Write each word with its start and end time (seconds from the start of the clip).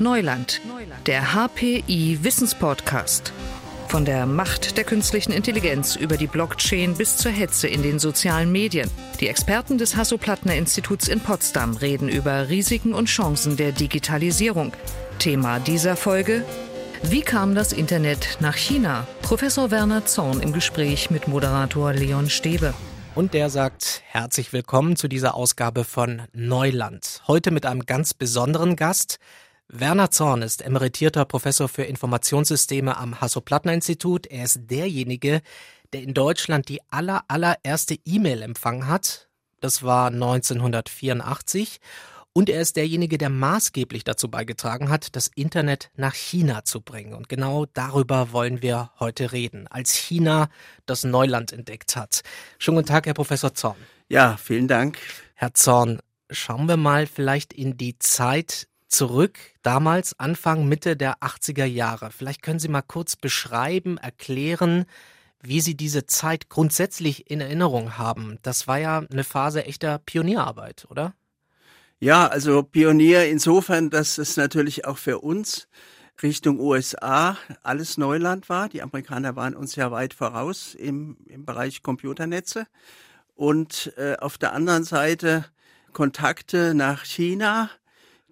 Neuland, 0.00 0.60
der 1.06 1.34
HPI 1.34 2.18
Wissenspodcast. 2.22 3.32
Von 3.88 4.04
der 4.04 4.26
Macht 4.26 4.76
der 4.76 4.84
künstlichen 4.84 5.32
Intelligenz 5.32 5.96
über 5.96 6.16
die 6.16 6.26
Blockchain 6.26 6.94
bis 6.94 7.16
zur 7.16 7.32
Hetze 7.32 7.68
in 7.68 7.82
den 7.82 7.98
sozialen 7.98 8.52
Medien. 8.52 8.90
Die 9.20 9.28
Experten 9.28 9.78
des 9.78 9.96
Hasso-Plattner-Instituts 9.96 11.08
in 11.08 11.20
Potsdam 11.20 11.74
reden 11.76 12.08
über 12.08 12.48
Risiken 12.48 12.94
und 12.94 13.06
Chancen 13.06 13.56
der 13.56 13.72
Digitalisierung. 13.72 14.72
Thema 15.18 15.58
dieser 15.58 15.96
Folge 15.96 16.44
wie 17.04 17.20
kam 17.20 17.54
das 17.54 17.72
Internet 17.72 18.38
nach 18.40 18.56
China? 18.56 19.06
Professor 19.22 19.70
Werner 19.70 20.04
Zorn 20.04 20.40
im 20.40 20.52
Gespräch 20.52 21.10
mit 21.10 21.28
Moderator 21.28 21.92
Leon 21.92 22.28
Stäbe. 22.28 22.74
Und 23.14 23.34
der 23.34 23.50
sagt 23.50 24.02
herzlich 24.06 24.52
willkommen 24.52 24.96
zu 24.96 25.06
dieser 25.06 25.34
Ausgabe 25.34 25.84
von 25.84 26.22
Neuland. 26.32 27.22
Heute 27.28 27.52
mit 27.52 27.66
einem 27.66 27.86
ganz 27.86 28.14
besonderen 28.14 28.74
Gast. 28.74 29.18
Werner 29.70 30.10
Zorn 30.10 30.40
ist 30.40 30.62
emeritierter 30.62 31.26
Professor 31.26 31.68
für 31.68 31.82
Informationssysteme 31.82 32.96
am 32.96 33.20
Hasso-Plattner-Institut. 33.20 34.26
Er 34.26 34.44
ist 34.44 34.60
derjenige, 34.70 35.42
der 35.92 36.02
in 36.02 36.14
Deutschland 36.14 36.70
die 36.70 36.80
aller, 36.90 37.24
allererste 37.28 37.98
E-Mail 38.06 38.40
empfangen 38.40 38.86
hat. 38.88 39.28
Das 39.60 39.82
war 39.82 40.06
1984. 40.06 41.80
Und 42.32 42.48
er 42.48 42.62
ist 42.62 42.76
derjenige, 42.76 43.18
der 43.18 43.28
maßgeblich 43.28 44.04
dazu 44.04 44.30
beigetragen 44.30 44.88
hat, 44.88 45.14
das 45.16 45.28
Internet 45.34 45.90
nach 45.96 46.14
China 46.14 46.64
zu 46.64 46.80
bringen. 46.80 47.12
Und 47.12 47.28
genau 47.28 47.66
darüber 47.66 48.32
wollen 48.32 48.62
wir 48.62 48.90
heute 48.98 49.32
reden, 49.32 49.66
als 49.66 49.92
China 49.92 50.48
das 50.86 51.04
Neuland 51.04 51.52
entdeckt 51.52 51.94
hat. 51.94 52.22
Schönen 52.58 52.78
guten 52.78 52.88
Tag, 52.88 53.04
Herr 53.04 53.12
Professor 53.12 53.52
Zorn. 53.52 53.76
Ja, 54.08 54.38
vielen 54.38 54.66
Dank. 54.66 54.98
Herr 55.34 55.52
Zorn, 55.52 56.00
schauen 56.30 56.68
wir 56.68 56.78
mal 56.78 57.06
vielleicht 57.06 57.52
in 57.52 57.76
die 57.76 57.98
Zeit 57.98 58.66
zurück, 58.88 59.38
damals 59.62 60.18
Anfang, 60.18 60.68
Mitte 60.68 60.96
der 60.96 61.18
80er 61.18 61.64
Jahre. 61.64 62.10
Vielleicht 62.10 62.42
können 62.42 62.58
Sie 62.58 62.68
mal 62.68 62.82
kurz 62.82 63.16
beschreiben, 63.16 63.98
erklären, 63.98 64.86
wie 65.40 65.60
Sie 65.60 65.76
diese 65.76 66.06
Zeit 66.06 66.48
grundsätzlich 66.48 67.30
in 67.30 67.40
Erinnerung 67.40 67.96
haben. 67.98 68.38
Das 68.42 68.66
war 68.66 68.78
ja 68.78 69.04
eine 69.10 69.24
Phase 69.24 69.64
echter 69.64 69.98
Pionierarbeit, 69.98 70.86
oder? 70.90 71.14
Ja, 72.00 72.26
also 72.26 72.62
Pionier 72.62 73.28
insofern, 73.28 73.90
dass 73.90 74.18
es 74.18 74.36
natürlich 74.36 74.84
auch 74.84 74.98
für 74.98 75.18
uns 75.18 75.68
Richtung 76.22 76.60
USA 76.60 77.36
alles 77.62 77.98
Neuland 77.98 78.48
war. 78.48 78.68
Die 78.68 78.82
Amerikaner 78.82 79.36
waren 79.36 79.54
uns 79.54 79.76
ja 79.76 79.90
weit 79.90 80.14
voraus 80.14 80.74
im, 80.74 81.16
im 81.26 81.44
Bereich 81.44 81.82
Computernetze. 81.82 82.66
Und 83.34 83.92
äh, 83.96 84.16
auf 84.16 84.38
der 84.38 84.52
anderen 84.52 84.84
Seite 84.84 85.44
Kontakte 85.92 86.74
nach 86.74 87.04
China, 87.04 87.70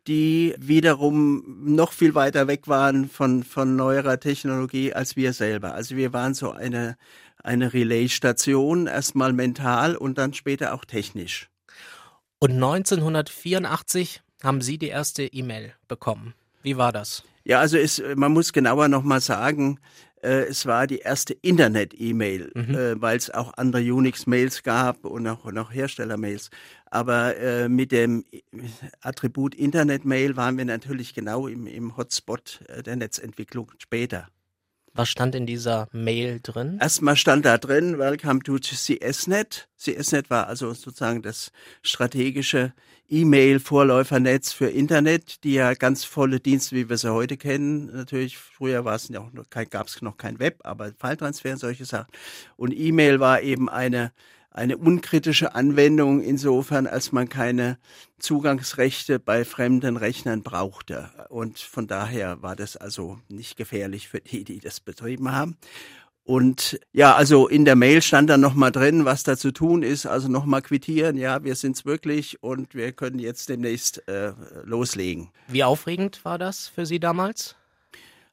die 0.06 0.54
wiederum 0.58 1.44
noch 1.64 1.92
viel 1.92 2.14
weiter 2.14 2.46
weg 2.46 2.68
waren 2.68 3.08
von, 3.08 3.42
von 3.42 3.76
neuerer 3.76 4.20
Technologie 4.20 4.92
als 4.92 5.16
wir 5.16 5.32
selber. 5.32 5.74
Also 5.74 5.96
wir 5.96 6.12
waren 6.12 6.34
so 6.34 6.50
eine, 6.52 6.96
eine 7.42 7.72
Relaisstation, 7.72 8.86
erstmal 8.86 9.32
mental 9.32 9.96
und 9.96 10.18
dann 10.18 10.34
später 10.34 10.74
auch 10.74 10.84
technisch. 10.84 11.48
Und 12.38 12.52
1984 12.52 14.22
haben 14.42 14.60
Sie 14.60 14.78
die 14.78 14.88
erste 14.88 15.24
E-Mail 15.24 15.72
bekommen. 15.88 16.34
Wie 16.62 16.76
war 16.76 16.92
das? 16.92 17.24
Ja, 17.44 17.60
also 17.60 17.78
es, 17.78 18.02
man 18.16 18.32
muss 18.32 18.52
genauer 18.52 18.88
nochmal 18.88 19.20
sagen, 19.20 19.78
äh, 20.26 20.46
es 20.48 20.66
war 20.66 20.86
die 20.86 20.98
erste 20.98 21.34
Internet-E-Mail, 21.34 22.50
mhm. 22.54 22.74
äh, 22.74 23.00
weil 23.00 23.16
es 23.16 23.30
auch 23.30 23.54
andere 23.56 23.82
Unix-Mails 23.82 24.62
gab 24.62 25.04
und 25.04 25.26
auch 25.28 25.50
noch 25.52 25.72
Hersteller-Mails. 25.72 26.50
Aber 26.86 27.36
äh, 27.36 27.68
mit 27.68 27.92
dem 27.92 28.24
Attribut 29.00 29.54
Internet-Mail 29.54 30.36
waren 30.36 30.58
wir 30.58 30.64
natürlich 30.64 31.14
genau 31.14 31.46
im, 31.46 31.66
im 31.66 31.96
Hotspot 31.96 32.60
äh, 32.68 32.82
der 32.82 32.96
Netzentwicklung 32.96 33.70
später. 33.78 34.28
Was 34.96 35.10
stand 35.10 35.34
in 35.34 35.44
dieser 35.44 35.88
Mail 35.92 36.40
drin? 36.42 36.78
Erstmal 36.80 37.16
stand 37.16 37.44
da 37.44 37.58
drin, 37.58 37.98
Welcome 37.98 38.40
to 38.40 38.58
CSNet. 38.58 39.68
CSNet 39.76 40.30
war 40.30 40.46
also 40.46 40.72
sozusagen 40.72 41.20
das 41.20 41.52
strategische 41.82 42.72
E-Mail-Vorläufernetz 43.10 44.52
für 44.52 44.70
Internet, 44.70 45.44
die 45.44 45.52
ja 45.52 45.74
ganz 45.74 46.04
volle 46.04 46.40
Dienste, 46.40 46.76
wie 46.76 46.88
wir 46.88 46.96
sie 46.96 47.12
heute 47.12 47.36
kennen. 47.36 47.90
Natürlich, 47.92 48.38
früher 48.38 48.86
war 48.86 48.94
es 48.94 49.10
noch 49.10 49.30
gab 49.68 49.86
es 49.86 50.00
noch 50.00 50.16
kein 50.16 50.38
Web, 50.38 50.60
aber 50.64 50.90
Falltransfer 50.98 51.52
und 51.52 51.58
solche 51.58 51.84
Sachen. 51.84 52.10
Und 52.56 52.72
E-Mail 52.72 53.20
war 53.20 53.42
eben 53.42 53.68
eine 53.68 54.12
eine 54.56 54.78
unkritische 54.78 55.54
Anwendung 55.54 56.22
insofern, 56.22 56.86
als 56.86 57.12
man 57.12 57.28
keine 57.28 57.78
Zugangsrechte 58.18 59.18
bei 59.18 59.44
fremden 59.44 59.96
Rechnern 59.96 60.42
brauchte. 60.42 61.10
Und 61.28 61.58
von 61.58 61.86
daher 61.86 62.42
war 62.42 62.56
das 62.56 62.76
also 62.76 63.18
nicht 63.28 63.56
gefährlich 63.56 64.08
für 64.08 64.20
die, 64.20 64.44
die 64.44 64.60
das 64.60 64.80
betrieben 64.80 65.32
haben. 65.32 65.56
Und 66.24 66.80
ja, 66.92 67.14
also 67.14 67.46
in 67.46 67.64
der 67.64 67.76
Mail 67.76 68.02
stand 68.02 68.30
dann 68.30 68.40
nochmal 68.40 68.72
drin, 68.72 69.04
was 69.04 69.22
da 69.22 69.36
zu 69.36 69.52
tun 69.52 69.84
ist. 69.84 70.06
Also 70.06 70.26
nochmal 70.28 70.62
quittieren, 70.62 71.16
ja, 71.16 71.44
wir 71.44 71.54
sind's 71.54 71.84
wirklich 71.84 72.42
und 72.42 72.74
wir 72.74 72.90
können 72.92 73.20
jetzt 73.20 73.48
demnächst 73.48 74.08
äh, 74.08 74.32
loslegen. 74.64 75.28
Wie 75.46 75.62
aufregend 75.62 76.24
war 76.24 76.38
das 76.38 76.66
für 76.66 76.84
Sie 76.84 76.98
damals? 76.98 77.54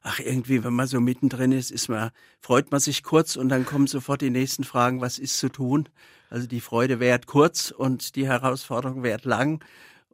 Ach 0.04 0.20
irgendwie, 0.20 0.62
wenn 0.62 0.74
man 0.74 0.86
so 0.86 1.00
mittendrin 1.00 1.50
ist, 1.50 1.70
ist 1.70 1.88
man, 1.88 2.10
freut 2.40 2.70
man 2.70 2.78
sich 2.78 3.02
kurz 3.02 3.36
und 3.36 3.48
dann 3.48 3.64
kommen 3.64 3.86
sofort 3.86 4.20
die 4.20 4.30
nächsten 4.30 4.62
Fragen, 4.62 5.00
was 5.00 5.18
ist 5.18 5.38
zu 5.38 5.48
tun? 5.48 5.88
Also 6.30 6.46
die 6.46 6.60
Freude 6.60 7.00
währt 7.00 7.26
kurz 7.26 7.70
und 7.70 8.14
die 8.14 8.28
Herausforderung 8.28 9.02
währt 9.02 9.24
lang 9.24 9.64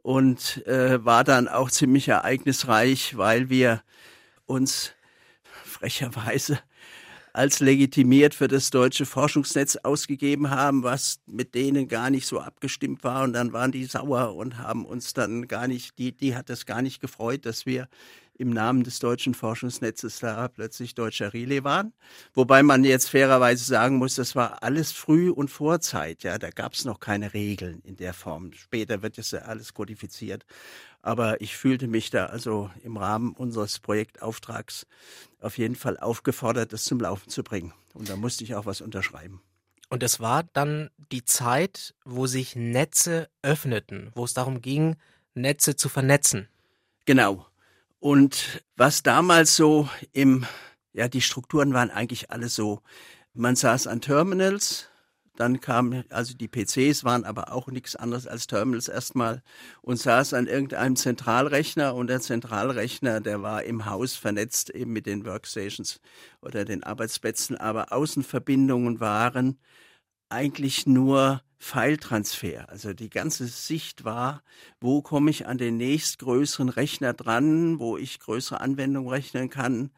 und 0.01 0.65
äh, 0.65 1.03
war 1.03 1.25
dann 1.25 1.47
auch 1.47 1.69
ziemlich 1.69 2.07
ereignisreich, 2.07 3.17
weil 3.17 3.49
wir 3.49 3.83
uns 4.45 4.93
frecherweise 5.65 6.59
als 7.33 7.59
legitimiert 7.59 8.33
für 8.33 8.47
das 8.47 8.69
deutsche 8.71 9.05
Forschungsnetz 9.05 9.77
ausgegeben 9.77 10.49
haben, 10.49 10.83
was 10.83 11.19
mit 11.25 11.53
denen 11.55 11.87
gar 11.87 12.09
nicht 12.09 12.27
so 12.27 12.39
abgestimmt 12.39 13.03
war. 13.03 13.23
Und 13.23 13.33
dann 13.33 13.53
waren 13.53 13.71
die 13.71 13.85
sauer 13.85 14.35
und 14.35 14.57
haben 14.57 14.85
uns 14.85 15.13
dann 15.13 15.47
gar 15.47 15.67
nicht, 15.67 15.97
die, 15.97 16.11
die 16.11 16.35
hat 16.35 16.49
es 16.49 16.65
gar 16.65 16.81
nicht 16.81 16.99
gefreut, 16.99 17.45
dass 17.45 17.65
wir 17.65 17.87
im 18.41 18.49
Namen 18.49 18.83
des 18.83 18.99
deutschen 18.99 19.33
Forschungsnetzes 19.33 20.19
da 20.19 20.47
plötzlich 20.47 20.95
deutscher 20.95 21.33
Relais 21.33 21.63
waren. 21.63 21.93
Wobei 22.33 22.63
man 22.63 22.83
jetzt 22.83 23.09
fairerweise 23.09 23.63
sagen 23.63 23.97
muss, 23.97 24.15
das 24.15 24.35
war 24.35 24.63
alles 24.63 24.91
früh 24.91 25.29
und 25.29 25.49
Vorzeit. 25.49 26.23
Ja, 26.23 26.37
da 26.39 26.49
gab 26.49 26.73
es 26.73 26.83
noch 26.83 26.99
keine 26.99 27.33
Regeln 27.33 27.81
in 27.83 27.95
der 27.95 28.13
Form. 28.13 28.51
Später 28.53 29.03
wird 29.03 29.17
das 29.17 29.31
ja 29.31 29.39
alles 29.43 29.73
kodifiziert. 29.73 30.45
Aber 31.03 31.39
ich 31.39 31.55
fühlte 31.55 31.87
mich 31.87 32.09
da 32.09 32.25
also 32.25 32.69
im 32.83 32.97
Rahmen 32.97 33.33
unseres 33.33 33.79
Projektauftrags 33.79 34.87
auf 35.39 35.57
jeden 35.57 35.75
Fall 35.75 35.97
aufgefordert, 35.97 36.73
das 36.73 36.83
zum 36.83 36.99
Laufen 36.99 37.29
zu 37.29 37.43
bringen. 37.43 37.73
Und 37.93 38.09
da 38.09 38.15
musste 38.15 38.43
ich 38.43 38.55
auch 38.55 38.65
was 38.65 38.81
unterschreiben. 38.81 39.41
Und 39.89 40.03
es 40.03 40.19
war 40.19 40.43
dann 40.53 40.89
die 41.11 41.25
Zeit, 41.25 41.93
wo 42.05 42.25
sich 42.25 42.55
Netze 42.55 43.29
öffneten, 43.41 44.11
wo 44.15 44.23
es 44.23 44.33
darum 44.33 44.61
ging, 44.61 44.95
Netze 45.33 45.75
zu 45.75 45.89
vernetzen. 45.89 46.47
Genau. 47.05 47.45
Und 48.01 48.63
was 48.75 49.03
damals 49.03 49.55
so 49.55 49.87
im, 50.11 50.47
ja, 50.91 51.07
die 51.07 51.21
Strukturen 51.21 51.75
waren 51.75 51.91
eigentlich 51.91 52.31
alle 52.31 52.49
so. 52.49 52.81
Man 53.35 53.55
saß 53.55 53.85
an 53.85 54.01
Terminals, 54.01 54.89
dann 55.35 55.61
kamen, 55.61 56.03
also 56.09 56.33
die 56.33 56.47
PCs 56.47 57.03
waren 57.03 57.25
aber 57.25 57.53
auch 57.53 57.67
nichts 57.67 57.95
anderes 57.95 58.25
als 58.25 58.47
Terminals 58.47 58.87
erstmal 58.87 59.43
und 59.83 59.97
saß 59.97 60.33
an 60.33 60.47
irgendeinem 60.47 60.95
Zentralrechner 60.95 61.93
und 61.93 62.07
der 62.07 62.21
Zentralrechner, 62.21 63.21
der 63.21 63.43
war 63.43 63.63
im 63.65 63.85
Haus 63.85 64.15
vernetzt 64.15 64.71
eben 64.71 64.93
mit 64.93 65.05
den 65.05 65.23
Workstations 65.23 66.01
oder 66.41 66.65
den 66.65 66.81
Arbeitsplätzen, 66.81 67.55
aber 67.55 67.93
Außenverbindungen 67.93 68.99
waren 68.99 69.59
eigentlich 70.29 70.87
nur 70.87 71.43
File-Transfer. 71.61 72.69
Also 72.69 72.93
die 72.93 73.11
ganze 73.11 73.45
Sicht 73.45 74.03
war, 74.03 74.41
wo 74.79 75.03
komme 75.03 75.29
ich 75.29 75.45
an 75.45 75.59
den 75.59 75.77
nächstgrößeren 75.77 76.69
Rechner 76.69 77.13
dran, 77.13 77.77
wo 77.79 77.97
ich 77.97 78.19
größere 78.19 78.59
Anwendungen 78.59 79.09
rechnen 79.09 79.49
kann. 79.51 79.91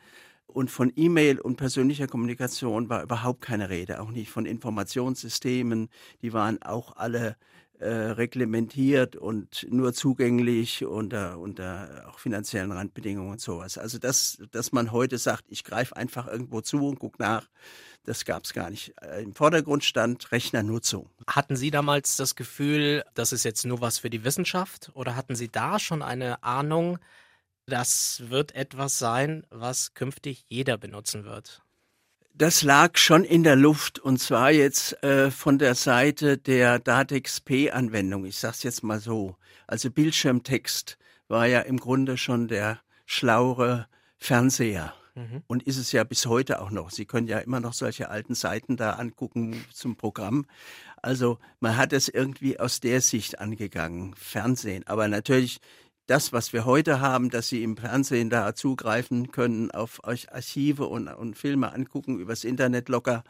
Und 0.45 0.69
von 0.69 0.91
E-Mail 0.93 1.39
und 1.39 1.55
persönlicher 1.55 2.07
Kommunikation 2.07 2.89
war 2.89 3.01
überhaupt 3.01 3.41
keine 3.41 3.69
Rede, 3.69 4.01
auch 4.01 4.11
nicht 4.11 4.29
von 4.29 4.45
Informationssystemen. 4.45 5.89
Die 6.21 6.33
waren 6.33 6.61
auch 6.61 6.97
alle 6.97 7.37
äh, 7.83 8.11
reglementiert 8.11 9.15
und 9.15 9.67
nur 9.69 9.93
zugänglich 9.93 10.85
unter, 10.85 11.37
unter 11.37 12.05
auch 12.07 12.17
finanziellen 12.17 12.71
Randbedingungen 12.71 13.31
und 13.31 13.41
sowas. 13.41 13.77
Also 13.77 13.99
das, 13.99 14.41
dass 14.51 14.71
man 14.71 14.91
heute 14.91 15.17
sagt, 15.17 15.45
ich 15.49 15.63
greife 15.63 15.95
einfach 15.97 16.27
irgendwo 16.27 16.61
zu 16.61 16.87
und 16.87 16.99
gucke 16.99 17.21
nach, 17.21 17.49
das 18.05 18.23
gab 18.25 18.45
es 18.45 18.53
gar 18.53 18.69
nicht. 18.69 18.93
Äh, 19.01 19.23
Im 19.23 19.33
Vordergrund 19.33 19.83
stand 19.83 20.31
Rechnernutzung. 20.31 21.09
Hatten 21.27 21.55
Sie 21.55 21.71
damals 21.71 22.15
das 22.15 22.35
Gefühl, 22.35 23.03
das 23.13 23.33
ist 23.33 23.43
jetzt 23.43 23.65
nur 23.65 23.81
was 23.81 23.99
für 23.99 24.09
die 24.09 24.23
Wissenschaft 24.23 24.91
oder 24.93 25.15
hatten 25.15 25.35
Sie 25.35 25.49
da 25.49 25.77
schon 25.77 26.01
eine 26.01 26.41
Ahnung, 26.41 26.99
das 27.65 28.23
wird 28.27 28.55
etwas 28.55 28.97
sein, 28.97 29.45
was 29.49 29.93
künftig 29.93 30.45
jeder 30.47 30.77
benutzen 30.77 31.25
wird? 31.25 31.61
Das 32.35 32.63
lag 32.63 32.97
schon 32.97 33.23
in 33.23 33.43
der 33.43 33.55
Luft 33.55 33.99
und 33.99 34.17
zwar 34.17 34.49
jetzt 34.49 35.03
äh, 35.03 35.29
von 35.29 35.59
der 35.59 35.75
Seite 35.75 36.39
der 36.39 36.79
DATEX-P-Anwendung. 36.79 38.25
Ich 38.25 38.39
sage 38.39 38.55
es 38.55 38.63
jetzt 38.63 38.83
mal 38.83 38.99
so. 38.99 39.35
Also 39.67 39.91
Bildschirmtext 39.91 40.97
war 41.27 41.45
ja 41.45 41.59
im 41.59 41.77
Grunde 41.77 42.17
schon 42.17 42.47
der 42.47 42.79
schlauere 43.05 43.87
Fernseher. 44.17 44.95
Mhm. 45.13 45.43
Und 45.45 45.61
ist 45.61 45.77
es 45.77 45.91
ja 45.91 46.03
bis 46.03 46.25
heute 46.25 46.59
auch 46.59 46.71
noch. 46.71 46.89
Sie 46.89 47.05
können 47.05 47.27
ja 47.27 47.37
immer 47.37 47.59
noch 47.59 47.73
solche 47.73 48.09
alten 48.09 48.33
Seiten 48.33 48.77
da 48.77 48.93
angucken 48.93 49.63
zum 49.71 49.95
Programm. 49.95 50.47
Also 51.03 51.37
man 51.59 51.77
hat 51.77 51.93
es 51.93 52.09
irgendwie 52.09 52.59
aus 52.59 52.79
der 52.79 53.01
Sicht 53.01 53.37
angegangen, 53.37 54.15
Fernsehen. 54.15 54.87
Aber 54.87 55.07
natürlich 55.07 55.59
das, 56.07 56.33
was 56.33 56.53
wir 56.53 56.65
heute 56.65 56.99
haben, 56.99 57.29
dass 57.29 57.49
Sie 57.49 57.63
im 57.63 57.77
Fernsehen 57.77 58.29
da 58.29 58.55
zugreifen 58.55 59.31
können, 59.31 59.71
auf 59.71 60.03
euch 60.03 60.33
Archive 60.33 60.85
und, 60.85 61.07
und 61.07 61.37
Filme 61.37 61.71
angucken, 61.71 62.19
übers 62.19 62.43
Internet 62.43 62.89
locker, 62.89 63.23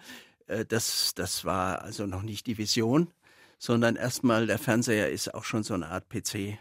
äh, 0.48 0.66
das, 0.66 1.14
das 1.16 1.46
war 1.46 1.82
also 1.82 2.06
noch 2.06 2.24
nicht 2.24 2.48
die 2.48 2.58
Vision, 2.58 3.12
sondern 3.58 3.96
erstmal 3.96 4.48
der 4.48 4.60
Fernseher 4.60 5.12
ist 5.12 5.34
auch 5.34 5.44
schon 5.44 5.64
so 5.64 5.74
eine 5.74 5.88
Art 5.88 6.10
PC. 6.10 6.58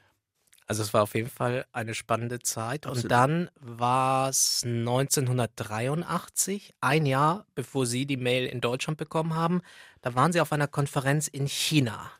Also 0.66 0.82
es 0.82 0.94
war 0.94 1.02
auf 1.02 1.14
jeden 1.14 1.28
Fall 1.28 1.66
eine 1.72 1.94
spannende 1.94 2.38
Zeit. 2.38 2.86
Absolut. 2.86 3.04
Und 3.04 3.10
dann 3.10 3.50
war 3.60 4.28
es 4.28 4.62
1983, 4.64 6.72
ein 6.80 7.04
Jahr 7.04 7.46
bevor 7.54 7.84
Sie 7.84 8.06
die 8.06 8.16
Mail 8.16 8.46
in 8.46 8.60
Deutschland 8.60 8.96
bekommen 8.96 9.34
haben. 9.34 9.60
Da 10.00 10.14
waren 10.14 10.32
Sie 10.32 10.40
auf 10.40 10.52
einer 10.52 10.68
Konferenz 10.68 11.28
in 11.28 11.46
China. 11.46 12.10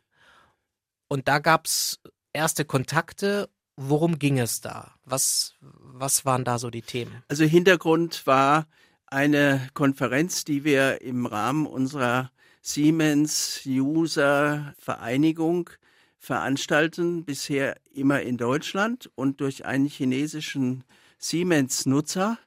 Und 1.08 1.28
da 1.28 1.38
gab 1.38 1.66
es 1.66 2.00
erste 2.32 2.64
Kontakte. 2.64 3.48
Worum 3.76 4.18
ging 4.18 4.38
es 4.38 4.60
da? 4.60 4.92
Was, 5.04 5.54
was 5.60 6.24
waren 6.24 6.44
da 6.44 6.58
so 6.58 6.70
die 6.70 6.82
Themen? 6.82 7.22
Also 7.28 7.44
Hintergrund 7.44 8.26
war 8.26 8.66
eine 9.06 9.68
Konferenz, 9.74 10.44
die 10.44 10.64
wir 10.64 11.00
im 11.02 11.26
Rahmen 11.26 11.66
unserer 11.66 12.30
Siemens 12.60 13.62
User 13.66 14.74
Vereinigung 14.78 15.70
veranstalten, 16.18 17.24
bisher 17.24 17.76
immer 17.92 18.22
in 18.22 18.36
Deutschland 18.36 19.10
und 19.16 19.40
durch 19.40 19.64
einen 19.64 19.86
chinesischen 19.86 20.84
Siemens-Nutzer 21.18 22.38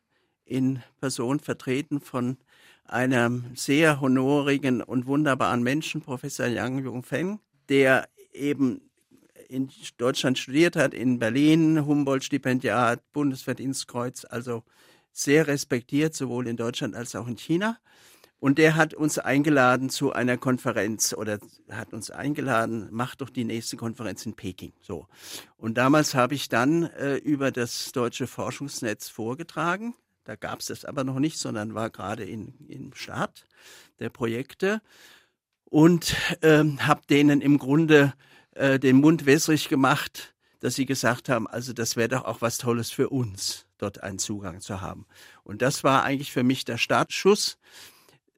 in 0.46 0.82
Person 1.00 1.40
vertreten 1.40 2.00
von 2.00 2.38
einem 2.86 3.52
sehr 3.56 4.00
honorigen 4.00 4.82
und 4.82 5.08
wunderbaren 5.08 5.64
Menschen, 5.64 6.02
Professor 6.02 6.48
Yang 6.48 6.86
Yongfeng, 6.86 7.40
der 7.68 8.08
eben 8.32 8.90
in 9.50 9.70
Deutschland 9.98 10.38
studiert 10.38 10.76
hat, 10.76 10.94
in 10.94 11.20
Berlin, 11.20 11.86
Humboldt-Stipendiat, 11.86 13.02
Bundesverdienstkreuz, 13.14 14.26
also 14.30 14.64
sehr 15.12 15.48
respektiert, 15.48 16.14
sowohl 16.14 16.48
in 16.48 16.58
Deutschland 16.58 16.96
als 16.96 17.16
auch 17.16 17.28
in 17.28 17.38
China. 17.38 17.78
Und 18.40 18.58
der 18.58 18.76
hat 18.76 18.94
uns 18.94 19.18
eingeladen 19.18 19.90
zu 19.90 20.12
einer 20.14 20.38
Konferenz 20.38 21.14
oder 21.14 21.40
hat 21.72 21.94
uns 21.94 22.12
eingeladen, 22.12 22.90
macht 22.92 23.22
doch 23.22 23.30
die 23.30 23.46
nächste 23.46 23.78
Konferenz 23.78 24.26
in 24.26 24.36
Peking. 24.36 24.74
So. 24.82 25.08
Und 25.58 25.78
damals 25.78 26.14
habe 26.14 26.36
ich 26.36 26.50
dann 26.50 26.84
äh, 26.84 27.16
über 27.16 27.52
das 27.52 27.92
deutsche 27.92 28.28
Forschungsnetz 28.28 29.08
vorgetragen. 29.08 29.96
Da 30.26 30.36
gab 30.36 30.60
es 30.60 30.68
das 30.68 30.86
aber 30.86 31.04
noch 31.04 31.20
nicht, 31.20 31.40
sondern 31.40 31.76
war 31.76 31.90
gerade 31.90 32.24
in, 32.24 32.54
im 32.68 32.94
Start 32.94 33.46
der 34.00 34.10
Projekte 34.10 34.82
und 35.64 36.16
ähm, 36.42 36.86
habe 36.86 37.02
denen 37.10 37.42
im 37.42 37.58
Grunde 37.58 38.14
äh, 38.56 38.80
den 38.80 38.98
Mund 38.98 39.26
wässrig 39.26 39.70
gemacht, 39.70 40.34
dass 40.60 40.76
sie 40.76 40.86
gesagt 40.86 41.30
haben, 41.30 41.48
also 41.48 41.74
das 41.74 41.96
wäre 41.96 42.10
doch 42.10 42.26
auch 42.26 42.42
was 42.42 42.58
Tolles 42.58 42.90
für 42.90 43.10
uns, 43.10 43.66
dort 43.78 44.02
einen 44.02 44.20
Zugang 44.20 44.62
zu 44.62 44.82
haben. 44.82 45.06
Und 45.44 45.62
das 45.62 45.84
war 45.84 46.04
eigentlich 46.04 46.32
für 46.32 46.44
mich 46.44 46.66
der 46.66 46.78
Startschuss 46.78 47.58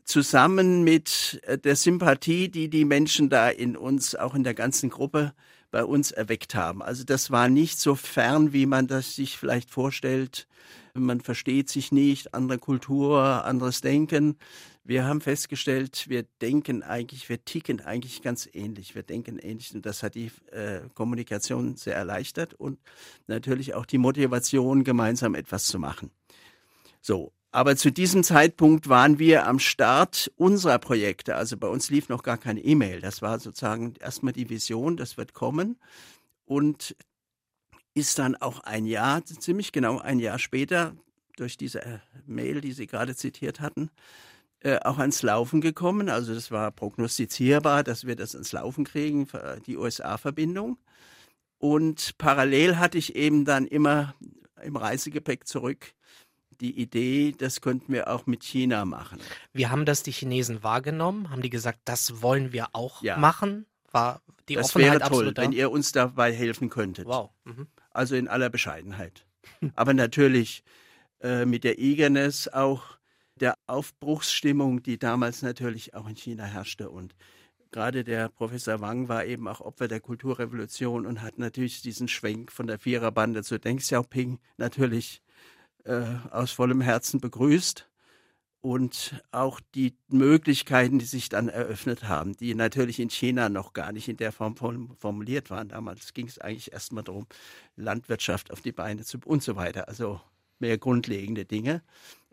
zusammen 0.04 0.84
mit 0.84 1.40
äh, 1.44 1.58
der 1.58 1.76
Sympathie, 1.76 2.50
die 2.50 2.70
die 2.70 2.86
Menschen 2.86 3.30
da 3.30 3.50
in 3.50 3.78
uns, 3.78 4.16
auch 4.16 4.36
in 4.36 4.44
der 4.44 4.54
ganzen 4.54 4.90
Gruppe, 4.90 5.34
bei 5.72 5.84
uns 5.84 6.12
erweckt 6.12 6.56
haben. 6.56 6.82
Also 6.82 7.04
das 7.04 7.32
war 7.32 7.50
nicht 7.50 7.80
so 7.80 7.96
fern, 7.96 8.54
wie 8.54 8.66
man 8.66 8.88
das 8.88 9.16
sich 9.16 9.38
vielleicht 9.38 9.70
vorstellt. 9.70 10.48
Man 10.94 11.22
versteht 11.22 11.70
sich 11.70 11.92
nicht, 11.92 12.34
andere 12.34 12.58
Kultur, 12.58 13.46
anderes 13.46 13.82
Denken. 13.82 14.38
Wir 14.84 15.04
haben 15.04 15.20
festgestellt, 15.20 16.06
wir 16.08 16.24
denken 16.42 16.82
eigentlich, 16.82 17.28
wir 17.28 17.44
ticken 17.44 17.82
eigentlich 17.82 18.22
ganz 18.22 18.48
ähnlich. 18.54 18.96
Wir 18.96 19.04
denken 19.04 19.38
ähnlich 19.38 19.76
und 19.76 19.86
das 19.86 20.02
hat 20.02 20.16
die 20.16 20.32
äh, 20.52 20.80
Kommunikation 20.94 21.76
sehr 21.76 21.96
erleichtert 21.96 22.54
und 22.54 22.80
natürlich 23.28 23.74
auch 23.74 23.86
die 23.86 23.98
Motivation, 23.98 24.86
gemeinsam 24.86 25.36
etwas 25.36 25.66
zu 25.66 25.78
machen. 25.78 26.12
So, 27.02 27.34
aber 27.58 27.76
zu 27.76 27.92
diesem 27.92 28.24
Zeitpunkt 28.24 28.88
waren 28.88 29.18
wir 29.18 29.48
am 29.48 29.58
Start 29.58 30.32
unserer 30.36 30.78
Projekte. 30.78 31.34
Also 31.34 31.58
bei 31.58 31.68
uns 31.68 31.90
lief 31.90 32.08
noch 32.08 32.22
gar 32.22 32.38
keine 32.38 32.64
E-Mail. 32.64 33.02
Das 33.02 33.24
war 33.24 33.40
sozusagen 33.40 33.96
erstmal 34.00 34.32
die 34.32 34.52
Vision, 34.52 34.96
das 34.96 35.18
wird 35.18 35.34
kommen. 35.34 35.80
Und 36.46 36.96
ist 37.96 38.20
dann 38.20 38.36
auch 38.36 38.60
ein 38.60 38.86
Jahr, 38.86 39.26
ziemlich 39.26 39.72
genau 39.72 39.98
ein 39.98 40.20
Jahr 40.20 40.38
später, 40.38 40.96
durch 41.36 41.58
diese 41.58 41.82
äh, 41.84 41.98
Mail, 42.28 42.62
die 42.62 42.74
Sie 42.74 42.86
gerade 42.86 43.16
zitiert 43.16 43.60
hatten, 43.60 43.90
äh, 44.60 44.78
auch 44.82 45.00
ans 45.00 45.24
Laufen 45.24 45.60
gekommen. 45.60 46.10
Also 46.10 46.36
das 46.36 46.52
war 46.52 46.70
prognostizierbar, 46.70 47.84
dass 47.84 48.06
wir 48.06 48.16
das 48.16 48.36
ins 48.36 48.52
Laufen 48.52 48.86
kriegen, 48.86 49.28
die 49.66 49.78
USA-Verbindung. 49.78 50.78
Und 51.58 52.20
parallel 52.20 52.78
hatte 52.78 53.00
ich 53.00 53.16
eben 53.16 53.46
dann 53.46 53.66
immer 53.66 54.14
im 54.62 54.76
Reisegepäck 54.76 55.48
zurück 55.48 55.96
die 56.62 56.80
Idee, 56.80 57.34
das 57.38 57.62
könnten 57.62 57.94
wir 57.94 58.10
auch 58.10 58.26
mit 58.26 58.44
China 58.44 58.86
machen. 58.86 59.20
Wie 59.54 59.68
haben 59.68 59.86
das 59.86 60.04
die 60.04 60.12
Chinesen 60.12 60.64
wahrgenommen? 60.64 61.30
Haben 61.30 61.42
die 61.42 61.50
gesagt, 61.50 61.80
das 61.86 62.22
wollen 62.22 62.52
wir 62.52 62.70
auch 62.74 63.02
ja. 63.02 63.18
machen? 63.18 63.66
War 63.92 64.22
die 64.50 64.56
das 64.56 64.68
Offenheit 64.68 65.00
wäre 65.02 65.10
toll, 65.10 65.34
wenn 65.36 65.52
ihr 65.52 65.72
uns 65.72 65.92
dabei 65.92 66.34
helfen 66.34 66.70
könntet. 66.70 67.06
Wow. 67.06 67.32
Mhm. 67.44 67.68
Also 67.92 68.16
in 68.16 68.28
aller 68.28 68.50
Bescheidenheit. 68.50 69.26
Aber 69.76 69.94
natürlich 69.94 70.64
äh, 71.22 71.46
mit 71.46 71.64
der 71.64 71.80
Eagerness 71.80 72.48
auch 72.48 72.98
der 73.36 73.56
Aufbruchsstimmung, 73.68 74.82
die 74.84 74.98
damals 74.98 75.42
natürlich 75.42 75.94
auch 75.94 76.08
in 76.08 76.16
China 76.16 76.46
herrschte. 76.46 76.90
Und 76.90 77.16
gerade 77.72 78.04
der 78.04 78.30
Professor 78.30 78.82
Wang 78.82 79.10
war 79.10 79.26
eben 79.26 79.48
auch 79.48 79.62
Opfer 79.62 79.88
der 79.88 80.00
Kulturrevolution 80.00 81.06
und 81.06 81.22
hat 81.22 81.38
natürlich 81.38 81.82
diesen 81.82 82.08
Schwenk 82.08 82.52
von 82.52 82.68
der 82.68 82.80
Viererbande 82.80 83.44
zu 83.44 83.60
Deng 83.60 83.78
Xiaoping 83.78 84.40
natürlich 84.58 85.22
äh, 85.88 86.04
aus 86.32 86.52
vollem 86.52 86.82
Herzen 86.82 87.20
begrüßt 87.20 87.88
und 88.62 89.24
auch 89.32 89.62
die 89.76 89.96
Möglichkeiten, 90.10 91.00
die 91.00 91.06
sich 91.06 91.30
dann 91.30 91.48
eröffnet 91.48 92.04
haben, 92.04 92.36
die 92.36 92.54
natürlich 92.56 93.00
in 93.00 93.10
China 93.10 93.50
noch 93.50 93.74
gar 93.74 93.92
nicht 93.92 94.10
in 94.10 94.18
der 94.18 94.32
Form 94.32 94.56
formuliert 94.56 95.50
waren. 95.50 95.70
Damals 95.70 96.14
ging 96.14 96.28
es 96.28 96.40
eigentlich 96.40 96.74
erstmal 96.74 97.04
darum, 97.04 97.28
Landwirtschaft 97.76 98.52
auf 98.52 98.62
die 98.62 98.72
Beine 98.72 99.06
zu 99.06 99.20
und 99.26 99.44
so 99.44 99.56
weiter, 99.56 99.88
also 99.88 100.20
mehr 100.60 100.78
grundlegende 100.78 101.46
Dinge. 101.46 101.82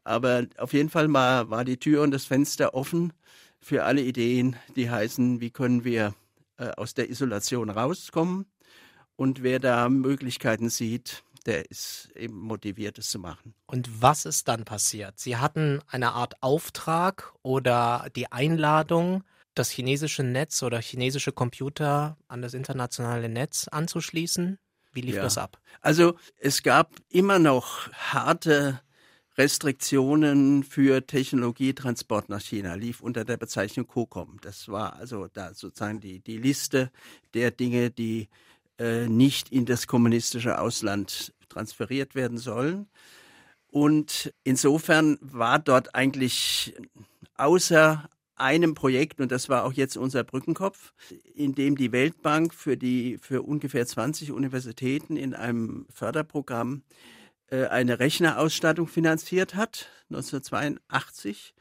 Aber 0.02 0.46
auf 0.58 0.72
jeden 0.72 0.90
Fall 0.90 1.08
mal 1.08 1.50
war 1.50 1.64
die 1.64 1.78
Tür 1.78 2.02
und 2.02 2.10
das 2.10 2.24
Fenster 2.24 2.74
offen 2.74 3.12
für 3.60 3.84
alle 3.84 4.02
Ideen, 4.02 4.56
die 4.76 4.90
heißen, 4.90 5.40
wie 5.40 5.50
können 5.50 5.84
wir 5.84 6.14
äh, 6.58 6.70
aus 6.76 6.94
der 6.94 7.08
Isolation 7.10 7.70
rauskommen 7.70 8.46
und 9.16 9.42
wer 9.42 9.60
da 9.60 9.88
Möglichkeiten 9.88 10.68
sieht, 10.68 11.22
der 11.46 11.70
ist 11.70 12.10
eben 12.16 12.38
motiviert, 12.38 12.98
es 12.98 13.10
zu 13.10 13.18
machen. 13.18 13.54
Und 13.66 14.02
was 14.02 14.24
ist 14.24 14.48
dann 14.48 14.64
passiert? 14.64 15.18
Sie 15.18 15.36
hatten 15.36 15.80
eine 15.86 16.12
Art 16.12 16.42
Auftrag 16.42 17.34
oder 17.42 18.08
die 18.16 18.32
Einladung, 18.32 19.24
das 19.54 19.70
chinesische 19.70 20.22
Netz 20.22 20.62
oder 20.62 20.80
chinesische 20.80 21.32
Computer 21.32 22.16
an 22.28 22.42
das 22.42 22.54
internationale 22.54 23.28
Netz 23.28 23.68
anzuschließen. 23.68 24.58
Wie 24.92 25.00
lief 25.00 25.16
ja. 25.16 25.22
das 25.22 25.38
ab? 25.38 25.60
Also 25.80 26.16
es 26.38 26.62
gab 26.62 26.94
immer 27.08 27.38
noch 27.38 27.92
harte 27.92 28.80
Restriktionen 29.36 30.62
für 30.62 31.04
Technologietransport 31.06 32.28
nach 32.28 32.40
China 32.40 32.74
lief 32.74 33.00
unter 33.00 33.24
der 33.24 33.36
Bezeichnung 33.36 33.88
COCOM. 33.88 34.38
Das 34.42 34.68
war 34.68 34.94
also 34.94 35.26
da 35.32 35.54
sozusagen 35.54 36.00
die, 36.00 36.20
die 36.20 36.38
Liste 36.38 36.92
der 37.34 37.50
Dinge, 37.50 37.90
die 37.90 38.28
äh, 38.78 39.06
nicht 39.06 39.50
in 39.50 39.66
das 39.66 39.86
kommunistische 39.86 40.58
Ausland 40.58 41.32
transferiert 41.48 42.14
werden 42.14 42.38
sollen. 42.38 42.88
Und 43.68 44.32
insofern 44.44 45.18
war 45.20 45.58
dort 45.58 45.94
eigentlich 45.94 46.74
außer 47.36 48.08
einem 48.36 48.74
Projekt, 48.74 49.20
und 49.20 49.30
das 49.30 49.48
war 49.48 49.64
auch 49.64 49.72
jetzt 49.72 49.96
unser 49.96 50.24
Brückenkopf, 50.24 50.92
in 51.34 51.54
dem 51.54 51.76
die 51.76 51.92
Weltbank 51.92 52.52
für 52.52 52.76
die, 52.76 53.18
für 53.18 53.42
ungefähr 53.42 53.86
20 53.86 54.32
Universitäten 54.32 55.16
in 55.16 55.34
einem 55.34 55.86
Förderprogramm 55.92 56.82
äh, 57.48 57.66
eine 57.66 57.98
Rechnerausstattung 58.00 58.88
finanziert 58.88 59.54
hat, 59.54 59.88
1982, 60.10 61.54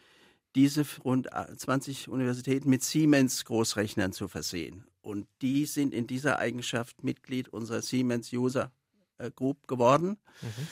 diese 0.56 0.86
rund 1.04 1.30
20 1.58 2.10
Universitäten 2.10 2.70
mit 2.70 2.84
Siemens 2.84 3.46
Großrechnern 3.46 4.14
zu 4.14 4.28
versehen. 4.28 4.86
Und 5.04 5.28
die 5.42 5.66
sind 5.66 5.94
in 5.94 6.08
dieser 6.08 6.40
Eigenschaft 6.40 7.04
Mitglied 7.04 7.50
unserer 7.50 7.82
Siemens 7.82 8.32
User 8.34 8.72
äh, 9.20 9.30
Group 9.30 9.68
geworden. 9.68 10.18
Mhm. 10.42 10.68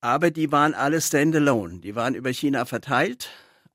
Aber 0.00 0.30
die 0.30 0.52
waren 0.52 0.72
alle 0.72 1.00
standalone. 1.00 1.80
Die 1.80 1.96
waren 1.96 2.14
über 2.14 2.32
China 2.32 2.64
verteilt 2.64 3.30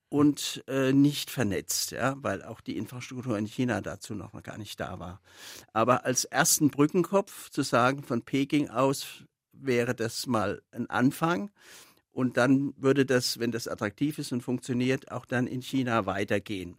und 0.07 0.63
äh, 0.67 0.93
nicht 0.93 1.29
vernetzt, 1.29 1.91
ja, 1.91 2.15
weil 2.17 2.43
auch 2.43 2.61
die 2.61 2.77
Infrastruktur 2.77 3.37
in 3.37 3.45
China 3.45 3.81
dazu 3.81 4.15
noch 4.15 4.31
gar 4.41 4.57
nicht 4.57 4.79
da 4.79 4.99
war. 4.99 5.21
Aber 5.73 6.05
als 6.05 6.23
ersten 6.23 6.69
Brückenkopf 6.69 7.49
zu 7.49 7.61
sagen, 7.61 8.03
von 8.03 8.21
Peking 8.21 8.69
aus 8.69 9.23
wäre 9.51 9.93
das 9.93 10.27
mal 10.27 10.61
ein 10.71 10.89
Anfang. 10.89 11.51
Und 12.13 12.37
dann 12.37 12.73
würde 12.77 13.05
das, 13.05 13.39
wenn 13.39 13.51
das 13.51 13.67
attraktiv 13.67 14.17
ist 14.19 14.31
und 14.31 14.41
funktioniert, 14.41 15.11
auch 15.11 15.25
dann 15.25 15.47
in 15.47 15.61
China 15.61 16.05
weitergehen. 16.05 16.77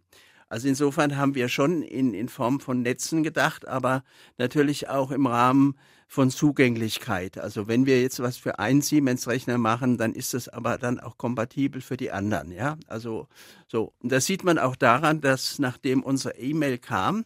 Also 0.52 0.68
insofern 0.68 1.16
haben 1.16 1.35
wir 1.35 1.49
schon 1.49 1.80
in, 1.80 2.12
in 2.12 2.28
Form 2.28 2.61
von 2.61 2.82
Netzen 2.82 3.23
gedacht, 3.23 3.66
aber 3.66 4.04
natürlich 4.37 4.87
auch 4.90 5.11
im 5.11 5.26
Rahmen 5.26 5.78
von 6.06 6.30
Zugänglichkeit. 6.30 7.38
Also 7.38 7.68
wenn 7.68 7.87
wir 7.87 8.02
jetzt 8.02 8.21
was 8.21 8.37
für 8.37 8.59
einen 8.59 8.82
Siemens-Rechner 8.82 9.56
machen, 9.56 9.97
dann 9.97 10.12
ist 10.12 10.35
das 10.35 10.50
aber 10.50 10.76
dann 10.76 11.00
auch 11.00 11.16
kompatibel 11.16 11.80
für 11.80 11.97
die 11.97 12.12
anderen. 12.12 12.52
Ja, 12.52 12.76
also 12.87 13.28
so. 13.66 13.94
Und 14.00 14.12
das 14.12 14.26
sieht 14.26 14.44
man 14.44 14.59
auch 14.59 14.76
daran, 14.76 15.23
dass 15.23 15.59
nachdem 15.59 16.02
unsere 16.02 16.37
E-Mail 16.37 16.76
kam, 16.76 17.25